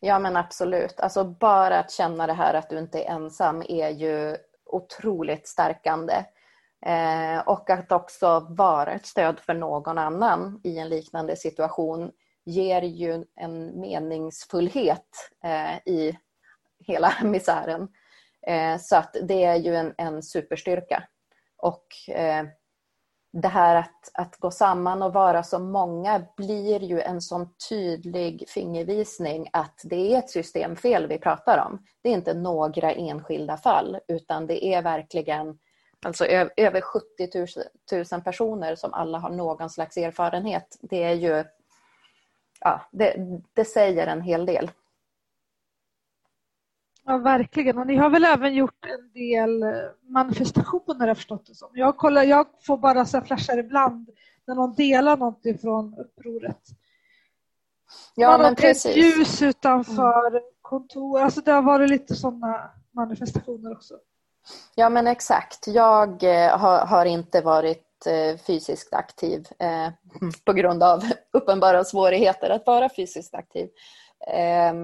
Ja 0.00 0.18
men 0.18 0.36
absolut. 0.36 1.00
Alltså 1.00 1.24
bara 1.24 1.78
att 1.78 1.90
känna 1.90 2.26
det 2.26 2.32
här 2.32 2.54
att 2.54 2.70
du 2.70 2.78
inte 2.78 3.02
är 3.02 3.10
ensam 3.10 3.62
är 3.68 3.88
ju 3.88 4.36
otroligt 4.64 5.48
stärkande. 5.48 6.24
Eh, 6.86 7.38
och 7.46 7.70
att 7.70 7.92
också 7.92 8.46
vara 8.50 8.92
ett 8.92 9.06
stöd 9.06 9.40
för 9.40 9.54
någon 9.54 9.98
annan 9.98 10.60
i 10.64 10.78
en 10.78 10.88
liknande 10.88 11.36
situation 11.36 12.12
ger 12.46 12.82
ju 12.82 13.24
en 13.34 13.80
meningsfullhet 13.80 15.30
eh, 15.44 15.92
i 15.92 16.18
hela 16.78 17.12
misären. 17.22 17.88
Eh, 18.46 18.78
så 18.78 18.96
att 18.96 19.16
det 19.22 19.44
är 19.44 19.56
ju 19.56 19.74
en, 19.74 19.94
en 19.98 20.22
superstyrka. 20.22 21.02
Och 21.56 21.86
eh, 22.08 22.44
det 23.32 23.48
här 23.48 23.76
att, 23.76 24.10
att 24.14 24.36
gå 24.36 24.50
samman 24.50 25.02
och 25.02 25.12
vara 25.12 25.42
så 25.42 25.58
många 25.58 26.26
blir 26.36 26.82
ju 26.82 27.00
en 27.00 27.20
sån 27.20 27.48
tydlig 27.68 28.44
fingervisning 28.48 29.48
att 29.52 29.80
det 29.84 30.14
är 30.14 30.18
ett 30.18 30.30
systemfel 30.30 31.06
vi 31.06 31.18
pratar 31.18 31.66
om. 31.66 31.84
Det 32.02 32.08
är 32.08 32.12
inte 32.12 32.34
några 32.34 32.92
enskilda 32.92 33.56
fall 33.56 33.98
utan 34.08 34.46
det 34.46 34.66
är 34.66 34.82
verkligen 34.82 35.58
alltså 36.06 36.26
över 36.56 36.80
70 36.80 38.04
000 38.12 38.22
personer 38.22 38.76
som 38.76 38.94
alla 38.94 39.18
har 39.18 39.30
någon 39.30 39.70
slags 39.70 39.96
erfarenhet. 39.96 40.78
Det 40.80 41.02
är 41.02 41.14
ju, 41.14 41.44
ja, 42.60 42.80
det, 42.90 43.16
det 43.54 43.64
säger 43.64 44.06
en 44.06 44.20
hel 44.20 44.46
del. 44.46 44.70
Ja, 47.04 47.18
verkligen. 47.18 47.78
Och 47.78 47.86
ni 47.86 47.96
har 47.96 48.10
väl 48.10 48.24
även 48.24 48.54
gjort 48.54 48.84
en 48.84 49.12
del 49.12 49.62
eh, 49.62 49.68
manifestationer 50.08 51.00
har 51.00 51.06
jag 51.06 51.16
förstått 51.16 51.46
det 51.46 51.54
som. 51.54 51.68
Jag, 51.72 51.96
kollar, 51.96 52.22
jag 52.22 52.46
får 52.66 52.76
bara 52.76 53.04
så 53.04 53.20
flashar 53.20 53.58
ibland 53.58 54.10
när 54.46 54.54
någon 54.54 54.74
delar 54.74 55.16
någonting 55.16 55.58
från 55.58 55.98
upproret. 55.98 56.60
Ja, 58.14 58.30
Man 58.30 58.40
men 58.40 58.48
har 58.48 58.54
precis. 58.54 58.96
ljus 58.96 59.42
utanför 59.42 60.26
mm. 60.26 60.42
kontor. 60.62 61.20
Alltså 61.20 61.40
det 61.40 61.52
har 61.52 61.62
varit 61.62 61.90
lite 61.90 62.14
sådana 62.14 62.70
manifestationer 62.92 63.72
också. 63.72 63.94
Ja, 64.74 64.88
men 64.88 65.06
exakt. 65.06 65.66
Jag 65.66 66.22
eh, 66.22 66.58
har, 66.58 66.86
har 66.86 67.04
inte 67.04 67.40
varit 67.40 67.85
Eh, 68.06 68.36
fysiskt 68.36 68.94
aktiv 68.94 69.46
eh, 69.58 69.88
på 70.44 70.52
grund 70.52 70.82
av 70.82 71.02
uppenbara 71.32 71.84
svårigheter 71.84 72.50
att 72.50 72.66
vara 72.66 72.88
fysiskt 72.88 73.34
aktiv. 73.34 73.68
Eh, 74.26 74.74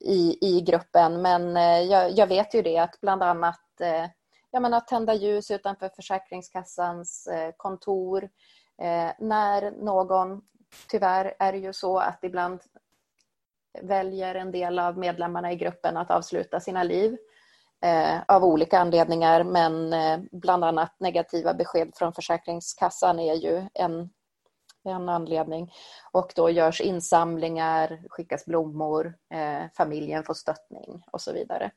i, 0.00 0.38
i 0.40 0.60
gruppen. 0.60 1.22
Men 1.22 1.56
eh, 1.56 1.80
jag, 1.80 2.10
jag, 2.10 2.26
vet 2.26 2.54
ju 2.54 2.62
det 2.62 2.78
att 2.78 3.00
bland 3.00 3.22
annat 3.22 3.80
eh, 3.80 4.06
jag 4.50 4.62
menar, 4.62 4.80
tända 4.80 5.14
ljus 5.14 5.50
utanför 5.50 5.88
Försäkringskassans 5.88 7.26
eh, 7.26 7.52
kontor. 7.56 8.22
Eh, 8.82 9.10
när 9.18 9.70
någon, 9.70 10.42
tyvärr 10.88 11.34
är 11.38 11.52
det 11.52 11.58
ju 11.58 11.72
så 11.72 11.98
att 11.98 12.18
ibland 12.24 12.60
väljer 13.82 14.34
en 14.34 14.52
del 14.52 14.78
av 14.78 14.98
medlemmarna 14.98 15.52
i 15.52 15.56
gruppen 15.56 15.96
att 15.96 16.10
avsluta 16.10 16.60
sina 16.60 16.82
liv 16.82 17.16
Eh, 17.84 18.20
av 18.28 18.44
olika 18.44 18.78
anledningar 18.78 19.44
men 19.44 19.92
eh, 19.92 20.20
bland 20.32 20.64
annat 20.64 20.94
negativa 21.00 21.54
besked 21.54 21.92
från 21.94 22.12
Försäkringskassan 22.12 23.18
är 23.18 23.34
ju 23.34 23.68
en 23.74 24.10
en 24.84 25.08
anledning. 25.08 25.72
Och 26.12 26.32
då 26.36 26.50
görs 26.50 26.80
insamlingar, 26.80 28.02
skickas 28.08 28.44
blommor, 28.44 29.14
eh, 29.34 29.62
familjen 29.76 30.24
får 30.24 30.34
stöttning 30.34 31.02
och 31.12 31.20
så 31.20 31.32
vidare. 31.32 31.70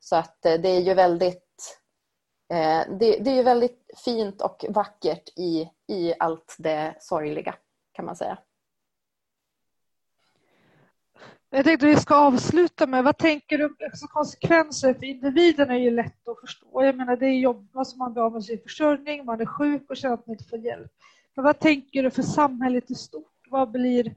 Så 0.00 0.16
att 0.16 0.46
eh, 0.46 0.54
det 0.54 0.68
är 0.68 0.80
ju 0.80 0.94
väldigt 0.94 1.80
eh, 2.52 2.82
det, 2.98 3.18
det, 3.18 3.30
är 3.30 3.34
ju 3.34 3.42
väldigt 3.42 3.90
fint 4.04 4.42
och 4.42 4.64
vackert 4.68 5.28
i, 5.36 5.70
i 5.88 6.14
allt 6.18 6.56
det 6.58 6.94
sorgliga 7.00 7.54
kan 7.92 8.04
man 8.04 8.16
säga. 8.16 8.38
Jag 11.56 11.64
tänkte 11.64 11.86
att 11.86 11.92
vi 11.92 12.00
ska 12.00 12.14
avsluta 12.14 12.86
med, 12.86 13.04
vad 13.04 13.18
tänker 13.18 13.58
du, 13.58 13.76
alltså 13.84 14.06
konsekvenser 14.06 14.94
för 14.94 15.04
individen 15.04 15.70
är 15.70 15.78
ju 15.78 15.90
lätt 15.90 16.28
att 16.28 16.40
förstå. 16.40 16.84
Jag 16.84 16.96
menar 16.96 17.16
det 17.16 17.26
är 17.26 17.38
jobb, 17.38 17.70
alltså 17.74 17.96
man 17.96 18.12
blir 18.12 18.22
av 18.22 18.32
med 18.32 18.44
sin 18.44 18.60
försörjning, 18.62 19.24
man 19.24 19.40
är 19.40 19.46
sjuk 19.46 19.90
och 19.90 19.96
känner 19.96 20.14
att 20.14 20.26
man 20.26 20.34
inte 20.34 20.44
får 20.44 20.58
hjälp. 20.58 20.92
Men 21.36 21.44
vad 21.44 21.58
tänker 21.58 22.02
du 22.02 22.10
för 22.10 22.22
samhället 22.22 22.90
i 22.90 22.94
stort? 22.94 23.46
Vad 23.50 23.70
blir, 23.70 24.14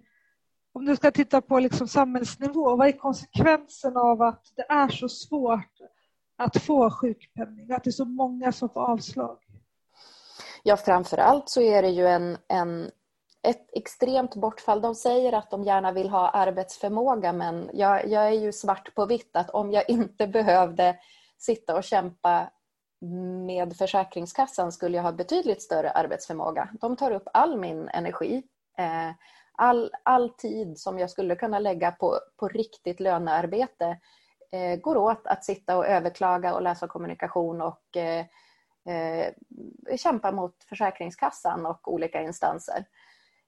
om 0.74 0.86
du 0.86 0.96
ska 0.96 1.12
titta 1.12 1.42
på 1.42 1.60
liksom 1.60 1.88
samhällsnivå, 1.88 2.76
vad 2.76 2.88
är 2.88 2.92
konsekvensen 2.92 3.98
av 3.98 4.22
att 4.22 4.54
det 4.56 4.66
är 4.70 4.90
så 4.90 5.10
svårt 5.10 5.80
att 6.38 6.62
få 6.64 6.92
sjukpenning, 6.92 7.72
att 7.72 7.84
det 7.84 7.90
är 7.90 7.92
så 7.92 8.06
många 8.06 8.52
som 8.52 8.70
får 8.70 8.82
avslag? 8.82 9.38
Ja, 10.64 10.78
framför 10.78 11.18
allt 11.18 11.50
så 11.50 11.62
är 11.62 11.82
det 11.82 11.90
ju 11.90 12.08
en, 12.08 12.38
en, 12.48 12.92
ett 13.48 13.70
extremt 13.74 14.36
bortfall. 14.36 14.82
De 14.82 14.96
säger 14.96 15.34
att 15.34 15.52
de 15.52 15.64
gärna 15.64 15.92
vill 15.92 16.10
ha 16.10 16.30
arbetsförmåga 16.30 17.34
men 17.34 17.70
jag, 17.74 18.08
jag 18.08 18.28
är 18.28 18.40
ju 18.40 18.52
svart 18.52 18.96
på 18.96 19.06
vitt 19.06 19.36
att 19.36 19.50
om 19.50 19.72
jag 19.72 19.90
inte 19.90 20.28
behövde 20.28 20.98
sitta 21.38 21.76
och 21.76 21.84
kämpa 21.84 22.50
med 23.46 23.78
Försäkringskassan 23.78 24.72
skulle 24.72 24.98
jag 24.98 25.04
ha 25.04 25.12
betydligt 25.12 25.62
större 25.62 25.92
arbetsförmåga. 25.92 26.70
De 26.82 26.96
tar 26.96 27.12
upp 27.12 27.28
all 27.34 27.60
min 27.60 27.90
energi. 27.90 28.44
Eh, 28.78 29.12
all, 29.52 29.92
all 30.04 30.30
tid 30.30 30.80
som 30.80 31.00
jag 31.00 31.10
skulle 31.10 31.36
kunna 31.36 31.60
lägga 31.60 31.92
på, 31.92 32.20
på 32.38 32.48
riktigt 32.48 33.00
lönearbete 33.00 33.98
eh, 34.52 34.80
går 34.80 34.98
åt 34.98 35.28
att 35.28 35.46
sitta 35.46 35.78
och 35.78 35.88
överklaga 35.88 36.54
och 36.54 36.62
läsa 36.62 36.88
kommunikation 36.88 37.62
och 37.62 37.98
eh, 37.98 38.26
eh, 38.96 39.34
kämpa 39.98 40.32
mot 40.32 40.64
Försäkringskassan 40.64 41.66
och 41.66 41.94
olika 41.94 42.22
instanser. 42.22 42.86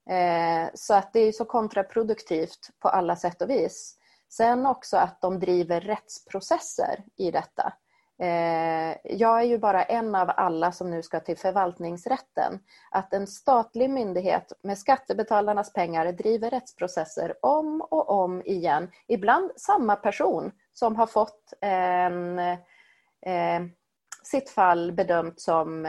Eh, 0.09 0.69
så 0.73 0.93
att 0.93 1.13
det 1.13 1.19
är 1.19 1.31
så 1.31 1.45
kontraproduktivt 1.45 2.69
på 2.79 2.89
alla 2.89 3.15
sätt 3.15 3.41
och 3.41 3.49
vis. 3.49 3.97
Sen 4.29 4.65
också 4.65 4.97
att 4.97 5.21
de 5.21 5.39
driver 5.39 5.81
rättsprocesser 5.81 7.03
i 7.17 7.31
detta. 7.31 7.73
Eh, 8.21 8.97
jag 9.03 9.39
är 9.39 9.45
ju 9.45 9.57
bara 9.57 9.83
en 9.83 10.15
av 10.15 10.31
alla 10.37 10.71
som 10.71 10.91
nu 10.91 11.03
ska 11.03 11.19
till 11.19 11.37
förvaltningsrätten. 11.37 12.59
Att 12.91 13.13
en 13.13 13.27
statlig 13.27 13.89
myndighet 13.89 14.53
med 14.63 14.77
skattebetalarnas 14.77 15.73
pengar 15.73 16.11
driver 16.11 16.49
rättsprocesser 16.49 17.35
om 17.41 17.81
och 17.81 18.09
om 18.09 18.41
igen. 18.41 18.91
Ibland 19.07 19.51
samma 19.55 19.95
person 19.95 20.51
som 20.73 20.95
har 20.95 21.07
fått 21.07 21.53
en, 21.61 22.39
eh, 22.39 23.61
sitt 24.23 24.49
fall 24.49 24.91
bedömt 24.91 25.41
som 25.41 25.85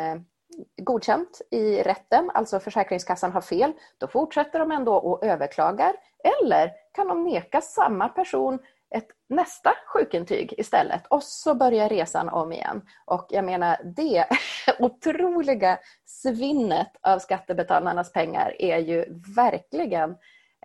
godkänt 0.82 1.40
i 1.50 1.82
rätten, 1.82 2.30
alltså 2.34 2.60
Försäkringskassan 2.60 3.32
har 3.32 3.40
fel, 3.40 3.72
då 3.98 4.08
fortsätter 4.08 4.58
de 4.58 4.72
ändå 4.72 4.94
och 4.94 5.24
överklagar. 5.24 5.92
Eller 6.40 6.72
kan 6.94 7.08
de 7.08 7.24
neka 7.24 7.60
samma 7.60 8.08
person 8.08 8.58
ett 8.94 9.08
nästa 9.28 9.74
sjukintyg 9.86 10.54
istället 10.58 11.06
och 11.06 11.22
så 11.22 11.54
börjar 11.54 11.88
resan 11.88 12.28
om 12.28 12.52
igen. 12.52 12.82
Och 13.04 13.26
jag 13.30 13.44
menar 13.44 13.76
det 13.96 14.26
otroliga 14.78 15.78
svinnet 16.04 16.90
av 17.00 17.18
skattebetalarnas 17.18 18.12
pengar 18.12 18.56
är 18.58 18.78
ju 18.78 19.04
verkligen 19.36 20.16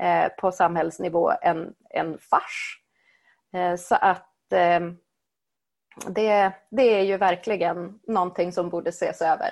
eh, 0.02 0.28
på 0.39 0.52
samhällsnivå 0.52 1.32
en, 1.41 1.73
en 1.89 2.17
fars. 2.17 2.82
Eh, 3.54 3.76
så 3.76 3.95
att 3.95 4.54
eh, 4.54 4.80
det, 6.08 6.52
det 6.69 7.00
är 7.00 7.04
ju 7.04 7.17
verkligen 7.17 8.00
någonting 8.08 8.52
som 8.52 8.69
borde 8.69 8.89
ses 8.89 9.21
över. 9.21 9.50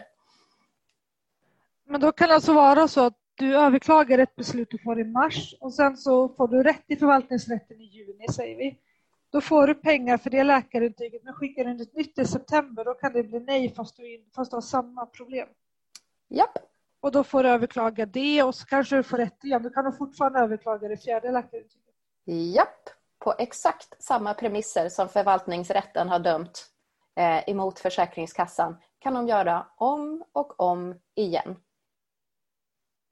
Men 1.86 2.02
då 2.02 2.12
kan 2.12 2.28
det 2.28 2.36
alltså 2.36 2.54
vara 2.54 2.88
så 2.88 3.06
att 3.06 3.18
du 3.36 3.58
överklagar 3.58 4.20
ett 4.20 4.36
beslut 4.36 4.68
du 4.72 4.78
får 4.78 5.00
i 5.00 5.04
mars 5.04 5.56
och 5.60 5.74
sen 5.74 5.98
så 5.98 6.30
får 6.30 6.48
du 6.48 6.64
rätt 6.64 6.84
i 6.88 6.96
förvaltningsrätten 6.96 7.82
i 7.82 7.84
juni 7.84 8.28
säger 8.28 8.58
vi. 8.58 8.78
Då 9.30 9.42
får 9.42 9.68
du 9.68 9.76
pengar 9.76 10.18
för 10.18 10.30
det 10.30 10.44
läkarintyget 10.44 11.24
men 11.24 11.34
skickar 11.34 11.66
du 11.66 11.84
ett 11.84 11.96
nytt 11.96 12.20
i 12.20 12.26
september 12.26 12.86
då 12.86 12.94
kan 12.94 13.14
det 13.14 13.24
bli 13.24 13.40
nej 13.40 13.74
fast 13.76 13.98
du, 13.98 14.26
fast 14.36 14.52
du 14.52 14.56
har 14.56 14.62
samma 14.62 15.06
problem. 15.06 15.48
Japp. 16.30 16.58
Och 17.00 17.12
då 17.12 17.24
får 17.24 17.44
du 17.44 17.50
överklaga 17.50 18.06
det 18.06 18.44
och 18.44 18.56
så 18.56 18.66
kanske 18.66 18.96
du 18.96 19.04
får 19.04 19.18
rätt 19.18 19.44
igen. 19.44 19.64
Du 19.64 19.70
kan 19.70 19.94
fortfarande 19.98 20.40
överklaga 20.40 20.88
det 20.88 20.98
fjärde 20.98 21.32
läkarintyget. 21.32 21.96
Japp, 22.56 22.90
på 23.20 23.34
exakt 23.38 24.04
samma 24.04 24.34
premisser 24.34 24.90
som 24.90 25.10
förvaltningsrätten 25.10 26.10
har 26.10 26.20
dömt 26.20 26.66
eh, 27.16 27.50
emot 27.50 27.80
Försäkringskassan 27.80 28.78
kan 29.00 29.14
de 29.14 29.28
göra 29.28 29.68
om 29.78 30.24
och 30.34 30.60
om 30.60 31.00
igen 31.16 31.56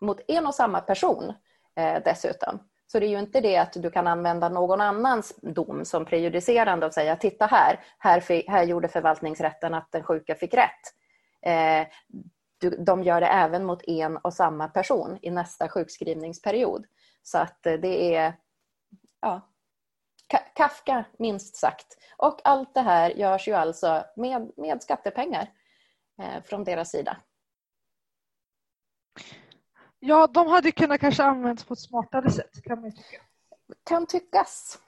mot 0.03 0.21
en 0.27 0.47
och 0.47 0.55
samma 0.55 0.81
person 0.81 1.33
eh, 1.75 1.97
dessutom. 2.05 2.59
Så 2.87 2.99
det 2.99 3.05
är 3.05 3.09
ju 3.09 3.19
inte 3.19 3.41
det 3.41 3.57
att 3.57 3.73
du 3.73 3.91
kan 3.91 4.07
använda 4.07 4.49
någon 4.49 4.81
annans 4.81 5.35
dom 5.41 5.85
som 5.85 6.05
prejudicerande 6.05 6.85
och 6.85 6.93
säga 6.93 7.15
titta 7.15 7.45
här, 7.45 7.79
här, 7.97 8.49
här 8.49 8.63
gjorde 8.63 8.87
förvaltningsrätten 8.87 9.73
att 9.73 9.91
den 9.91 10.03
sjuka 10.03 10.35
fick 10.35 10.53
rätt. 10.53 10.81
Eh, 11.45 11.87
du, 12.57 12.69
de 12.69 13.03
gör 13.03 13.21
det 13.21 13.27
även 13.27 13.65
mot 13.65 13.83
en 13.87 14.17
och 14.17 14.33
samma 14.33 14.67
person 14.67 15.19
i 15.21 15.31
nästa 15.31 15.69
sjukskrivningsperiod. 15.69 16.85
Så 17.23 17.37
att 17.37 17.65
eh, 17.65 17.73
det 17.73 18.15
är 18.15 18.33
ja, 19.21 19.41
Kafka 20.55 21.05
minst 21.19 21.55
sagt. 21.55 21.97
Och 22.17 22.41
allt 22.43 22.73
det 22.73 22.81
här 22.81 23.09
görs 23.09 23.47
ju 23.47 23.53
alltså 23.53 24.05
med, 24.15 24.51
med 24.57 24.83
skattepengar 24.83 25.51
eh, 26.21 26.43
från 26.43 26.63
deras 26.63 26.89
sida. 26.89 27.17
Ja, 30.05 30.27
de 30.27 30.47
hade 30.47 30.71
kunnat 30.71 30.99
kanske 30.99 31.23
användas 31.23 31.63
på 31.63 31.73
ett 31.73 31.79
smartare 31.79 32.31
sätt 32.31 32.63
kan 32.63 32.81
man 32.81 32.91
tycka. 32.91 33.21
Kan 33.89 34.07
tyckas. 34.07 34.79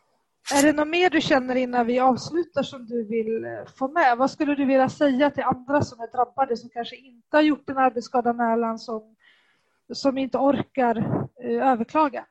Är 0.54 0.64
det 0.64 0.74
något 0.74 0.88
mer 0.88 1.10
du 1.10 1.22
känner 1.22 1.56
innan 1.56 1.86
vi 1.86 2.00
avslutar 2.00 2.64
som 2.64 2.86
du 2.86 3.04
vill 3.08 3.46
eh, 3.46 3.74
få 3.76 3.88
med? 3.88 4.18
Vad 4.18 4.32
skulle 4.32 4.56
du 4.56 4.66
vilja 4.66 4.90
säga 4.90 5.32
till 5.32 5.44
andra 5.44 5.82
som 5.82 6.00
är 6.00 6.08
drabbade 6.08 6.58
som 6.58 6.70
kanske 6.70 6.96
inte 6.96 7.38
har 7.38 7.42
gjort 7.42 7.70
en 7.70 7.78
arbetsskadanmälan 7.78 8.80
som, 8.80 9.16
som 9.94 10.18
inte 10.18 10.38
orkar 10.38 10.98
eh, 11.44 11.72
överklaga? 11.72 12.26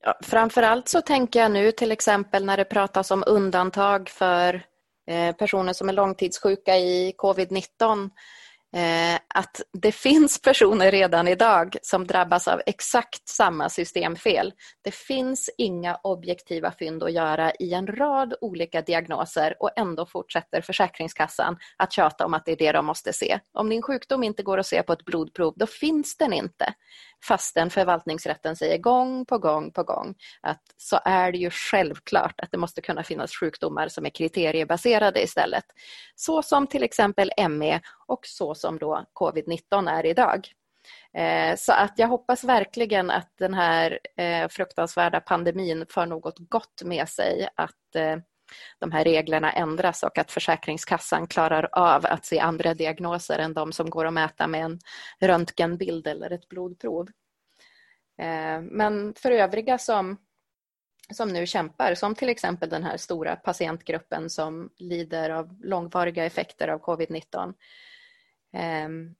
Ja, 0.00 0.14
framförallt 0.22 0.88
så 0.88 1.00
tänker 1.00 1.40
jag 1.40 1.52
nu 1.52 1.72
till 1.72 1.92
exempel 1.92 2.44
när 2.44 2.56
det 2.56 2.64
pratas 2.64 3.10
om 3.10 3.24
undantag 3.26 4.08
för 4.08 4.62
eh, 5.06 5.36
personer 5.36 5.72
som 5.72 5.88
är 5.88 5.92
långtidssjuka 5.92 6.76
i 6.76 7.14
covid-19 7.18 8.10
Eh, 8.10 8.10
Eh, 8.74 9.14
att 9.28 9.60
det 9.72 9.92
finns 9.92 10.42
personer 10.42 10.90
redan 10.90 11.28
idag 11.28 11.76
som 11.82 12.06
drabbas 12.06 12.48
av 12.48 12.60
exakt 12.66 13.28
samma 13.28 13.68
systemfel. 13.68 14.52
Det 14.84 14.94
finns 14.94 15.50
inga 15.58 16.00
objektiva 16.02 16.72
fynd 16.72 17.02
att 17.02 17.12
göra 17.12 17.52
i 17.58 17.74
en 17.74 17.86
rad 17.86 18.34
olika 18.40 18.82
diagnoser 18.82 19.56
och 19.60 19.70
ändå 19.76 20.06
fortsätter 20.06 20.60
Försäkringskassan 20.60 21.56
att 21.76 21.92
tjata 21.92 22.26
om 22.26 22.34
att 22.34 22.44
det 22.44 22.52
är 22.52 22.56
det 22.56 22.72
de 22.72 22.86
måste 22.86 23.12
se. 23.12 23.40
Om 23.52 23.68
din 23.68 23.82
sjukdom 23.82 24.22
inte 24.22 24.42
går 24.42 24.58
att 24.58 24.66
se 24.66 24.82
på 24.82 24.92
ett 24.92 25.04
blodprov, 25.04 25.54
då 25.56 25.66
finns 25.66 26.16
den 26.16 26.32
inte. 26.32 26.74
Fastän 27.24 27.70
förvaltningsrätten 27.70 28.56
säger 28.56 28.78
gång 28.78 29.26
på 29.26 29.38
gång 29.38 29.72
på 29.72 29.82
gång 29.82 30.14
att 30.40 30.62
så 30.76 30.98
är 31.04 31.32
det 31.32 31.38
ju 31.38 31.50
självklart 31.50 32.40
att 32.40 32.50
det 32.50 32.58
måste 32.58 32.80
kunna 32.80 33.02
finnas 33.02 33.32
sjukdomar 33.32 33.88
som 33.88 34.06
är 34.06 34.10
kriteriebaserade 34.10 35.22
istället. 35.22 35.64
Så 36.14 36.42
som 36.42 36.66
till 36.66 36.82
exempel 36.82 37.32
ME 37.50 37.80
och 38.06 38.26
så 38.26 38.54
som 38.54 38.78
då 38.78 39.04
covid-19 39.14 39.90
är 39.90 40.06
idag. 40.06 40.48
Eh, 41.14 41.56
så 41.56 41.72
att 41.72 41.92
jag 41.96 42.08
hoppas 42.08 42.44
verkligen 42.44 43.10
att 43.10 43.32
den 43.38 43.54
här 43.54 43.98
eh, 44.16 44.48
fruktansvärda 44.48 45.20
pandemin 45.20 45.86
för 45.88 46.06
något 46.06 46.38
gott 46.38 46.82
med 46.84 47.08
sig. 47.08 47.48
Att 47.54 47.96
eh, 47.96 48.16
de 48.78 48.92
här 48.92 49.04
reglerna 49.04 49.52
ändras 49.52 50.02
och 50.02 50.18
att 50.18 50.32
Försäkringskassan 50.32 51.26
klarar 51.26 51.68
av 51.72 52.06
att 52.06 52.24
se 52.24 52.38
andra 52.38 52.74
diagnoser 52.74 53.38
än 53.38 53.54
de 53.54 53.72
som 53.72 53.90
går 53.90 54.04
att 54.04 54.12
mäta 54.12 54.46
med 54.46 54.64
en 54.64 54.78
röntgenbild 55.20 56.06
eller 56.06 56.30
ett 56.30 56.48
blodprov. 56.48 57.08
Men 58.62 59.14
för 59.14 59.30
övriga 59.30 59.78
som, 59.78 60.16
som 61.12 61.28
nu 61.28 61.46
kämpar, 61.46 61.94
som 61.94 62.14
till 62.14 62.28
exempel 62.28 62.68
den 62.68 62.84
här 62.84 62.96
stora 62.96 63.36
patientgruppen 63.36 64.30
som 64.30 64.70
lider 64.76 65.30
av 65.30 65.60
långvariga 65.62 66.24
effekter 66.24 66.68
av 66.68 66.80
covid-19 66.80 67.54
Ehm, 68.56 69.14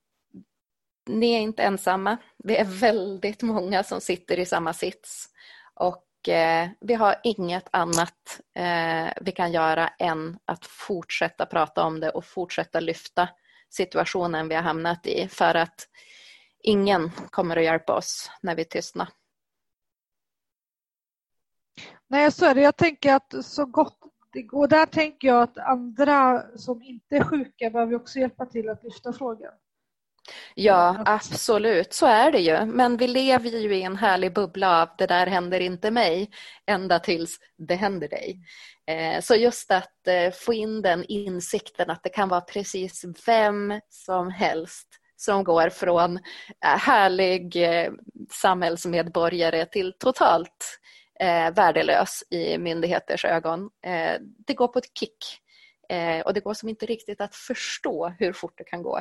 ni 1.09 1.33
är 1.33 1.39
inte 1.39 1.63
ensamma. 1.63 2.17
Vi 2.37 2.57
är 2.57 2.65
väldigt 2.65 3.41
många 3.41 3.83
som 3.83 4.01
sitter 4.01 4.39
i 4.39 4.45
samma 4.45 4.73
sits. 4.73 5.29
Och 5.73 6.29
eh, 6.29 6.69
vi 6.79 6.93
har 6.93 7.15
inget 7.23 7.67
annat 7.71 8.41
eh, 8.55 9.07
vi 9.21 9.31
kan 9.31 9.51
göra 9.51 9.87
än 9.87 10.39
att 10.45 10.65
fortsätta 10.65 11.45
prata 11.45 11.83
om 11.83 11.99
det 11.99 12.09
och 12.09 12.25
fortsätta 12.25 12.79
lyfta 12.79 13.29
situationen 13.69 14.49
vi 14.49 14.55
har 14.55 14.61
hamnat 14.61 15.07
i 15.07 15.27
för 15.27 15.55
att 15.55 15.87
ingen 16.63 17.11
kommer 17.29 17.57
att 17.57 17.63
hjälpa 17.63 17.93
oss 17.93 18.31
när 18.41 18.55
vi 18.55 18.65
tystnar. 18.65 19.09
Nej, 22.07 22.31
så 22.31 22.45
är 22.45 22.55
det. 22.55 22.61
Jag 22.61 22.77
tänker 22.77 23.13
att 23.13 23.45
så 23.45 23.65
gott 23.65 23.99
det 24.33 24.41
går. 24.41 24.67
Där 24.67 24.85
tänker 24.85 25.27
jag 25.27 25.43
att 25.43 25.57
andra 25.57 26.43
som 26.55 26.81
inte 26.83 27.15
är 27.15 27.23
sjuka 27.23 27.69
behöver 27.69 27.95
också 27.95 28.19
hjälpa 28.19 28.45
till 28.45 28.69
att 28.69 28.83
lyfta 28.83 29.13
frågan. 29.13 29.53
Ja, 30.55 31.03
absolut. 31.05 31.93
Så 31.93 32.05
är 32.05 32.31
det 32.31 32.39
ju. 32.39 32.65
Men 32.65 32.97
vi 32.97 33.07
lever 33.07 33.49
ju 33.49 33.75
i 33.75 33.83
en 33.83 33.95
härlig 33.95 34.33
bubbla 34.33 34.81
av 34.81 34.89
det 34.97 35.05
där 35.05 35.27
händer 35.27 35.59
inte 35.59 35.91
mig 35.91 36.29
ända 36.65 36.99
tills 36.99 37.39
det 37.57 37.75
händer 37.75 38.07
dig. 38.07 38.39
Eh, 38.87 39.21
så 39.21 39.35
just 39.35 39.71
att 39.71 40.07
eh, 40.07 40.31
få 40.33 40.53
in 40.53 40.81
den 40.81 41.05
insikten 41.07 41.89
att 41.89 42.03
det 42.03 42.09
kan 42.09 42.29
vara 42.29 42.41
precis 42.41 43.05
vem 43.25 43.81
som 43.89 44.31
helst 44.31 44.87
som 45.15 45.43
går 45.43 45.69
från 45.69 46.17
eh, 46.17 46.77
härlig 46.79 47.57
samhällsmedborgare 48.31 49.65
till 49.65 49.93
totalt 49.99 50.79
eh, 51.19 51.53
värdelös 51.53 52.23
i 52.29 52.57
myndigheters 52.57 53.25
ögon. 53.25 53.69
Eh, 53.85 54.21
det 54.21 54.53
går 54.53 54.67
på 54.67 54.79
ett 54.79 54.97
kick 54.99 55.17
eh, 55.89 56.21
och 56.21 56.33
det 56.33 56.39
går 56.39 56.53
som 56.53 56.69
inte 56.69 56.85
riktigt 56.85 57.21
att 57.21 57.35
förstå 57.35 58.07
hur 58.07 58.33
fort 58.33 58.53
det 58.57 58.63
kan 58.63 58.83
gå 58.83 58.97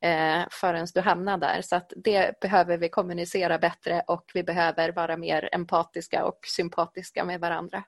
eh, 0.00 0.42
förrän 0.50 0.86
du 0.94 1.00
hamnar 1.00 1.38
där. 1.38 1.62
Så 1.62 1.76
att 1.76 1.92
det 1.96 2.40
behöver 2.40 2.78
vi 2.78 2.88
kommunicera 2.88 3.58
bättre 3.58 4.02
och 4.06 4.30
vi 4.34 4.42
behöver 4.42 4.92
vara 4.92 5.16
mer 5.16 5.48
empatiska 5.52 6.24
och 6.24 6.38
sympatiska 6.46 7.24
med 7.24 7.40
varandra. 7.40 7.84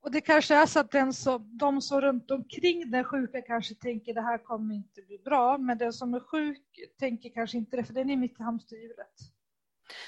Och 0.00 0.12
det 0.12 0.20
kanske 0.20 0.54
är 0.54 0.66
så 0.66 0.80
att 0.80 0.90
den 0.90 1.12
som, 1.12 1.58
de 1.58 1.82
som 1.82 2.00
runt 2.00 2.30
omkring 2.30 2.90
den 2.90 3.04
sjuka 3.04 3.42
kanske 3.42 3.74
tänker 3.74 4.14
det 4.14 4.20
här 4.20 4.38
kommer 4.38 4.74
inte 4.74 5.02
bli 5.02 5.18
bra, 5.18 5.58
men 5.58 5.78
den 5.78 5.92
som 5.92 6.14
är 6.14 6.20
sjuk 6.20 6.62
tänker 6.98 7.30
kanske 7.30 7.58
inte 7.58 7.76
det, 7.76 7.84
för 7.84 7.94
den 7.94 8.10
är 8.10 8.16
mitt 8.16 8.40
i 8.40 8.42
hamsterhjulet. 8.42 9.37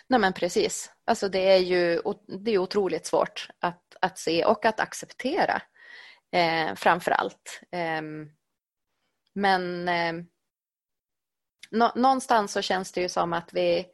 Nej 0.06 0.20
men 0.20 0.32
precis. 0.32 0.92
Alltså 1.04 1.28
det 1.28 1.52
är 1.52 1.58
ju 1.58 2.02
det 2.26 2.50
är 2.50 2.58
otroligt 2.58 3.06
svårt 3.06 3.48
att, 3.58 3.96
att 4.00 4.18
se 4.18 4.44
och 4.44 4.64
att 4.64 4.80
acceptera 4.80 5.62
eh, 6.32 6.74
framför 6.74 7.10
allt. 7.10 7.60
Eh, 7.72 8.02
men 9.34 9.88
eh, 9.88 10.12
nå, 11.70 11.92
någonstans 11.94 12.52
så 12.52 12.62
känns 12.62 12.92
det 12.92 13.00
ju 13.00 13.08
som 13.08 13.32
att 13.32 13.52
vi 13.52 13.86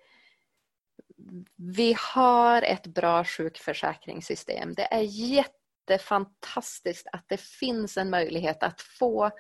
vi 1.57 1.97
har 1.99 2.63
ett 2.63 2.87
bra 2.87 3.25
sjukförsäkringssystem. 3.25 4.75
Det 4.75 4.95
är 4.95 5.01
jättefantastiskt 5.01 7.07
att 7.13 7.25
det 7.29 7.41
finns 7.41 7.97
en 7.97 8.11
möjlighet 8.11 8.63
att 8.63 8.81
få 8.81 9.31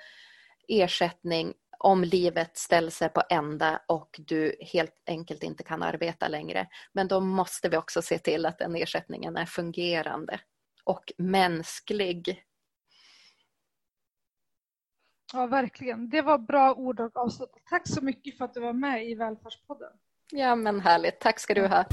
ersättning 0.69 1.55
om 1.79 2.05
livet 2.05 2.57
ställer 2.57 2.91
sig 2.91 3.09
på 3.09 3.23
ända 3.31 3.81
och 3.87 4.17
du 4.19 4.57
helt 4.61 5.03
enkelt 5.07 5.43
inte 5.43 5.63
kan 5.63 5.83
arbeta 5.83 6.29
längre. 6.29 6.69
Men 6.93 7.09
då 7.09 7.21
måste 7.21 7.69
vi 7.69 7.77
också 7.77 8.03
se 8.03 8.19
till 8.19 8.47
att 8.47 8.59
den 8.59 8.77
ersättningen 8.77 9.37
är 9.37 9.47
fungerande 9.47 10.41
och 10.85 11.13
mänsklig. 11.19 12.43
Ja, 15.33 15.47
verkligen. 15.47 16.09
Det 16.09 16.23
var 16.23 16.39
bra 16.39 16.75
ord 16.75 17.01
och 17.01 17.17
avslut. 17.17 17.51
Tack 17.71 17.89
så 17.89 18.05
mycket 18.05 18.39
för 18.39 18.45
att 18.45 18.55
du 18.55 18.61
var 18.61 18.73
med 18.73 19.11
i 19.11 19.15
Välfärdspodden. 19.15 19.93
Ja, 20.33 20.57
men 20.57 20.81
härligt. 20.81 21.21
Tack 21.21 21.41
ska 21.41 21.55
du 21.55 21.67
ha. 21.67 21.85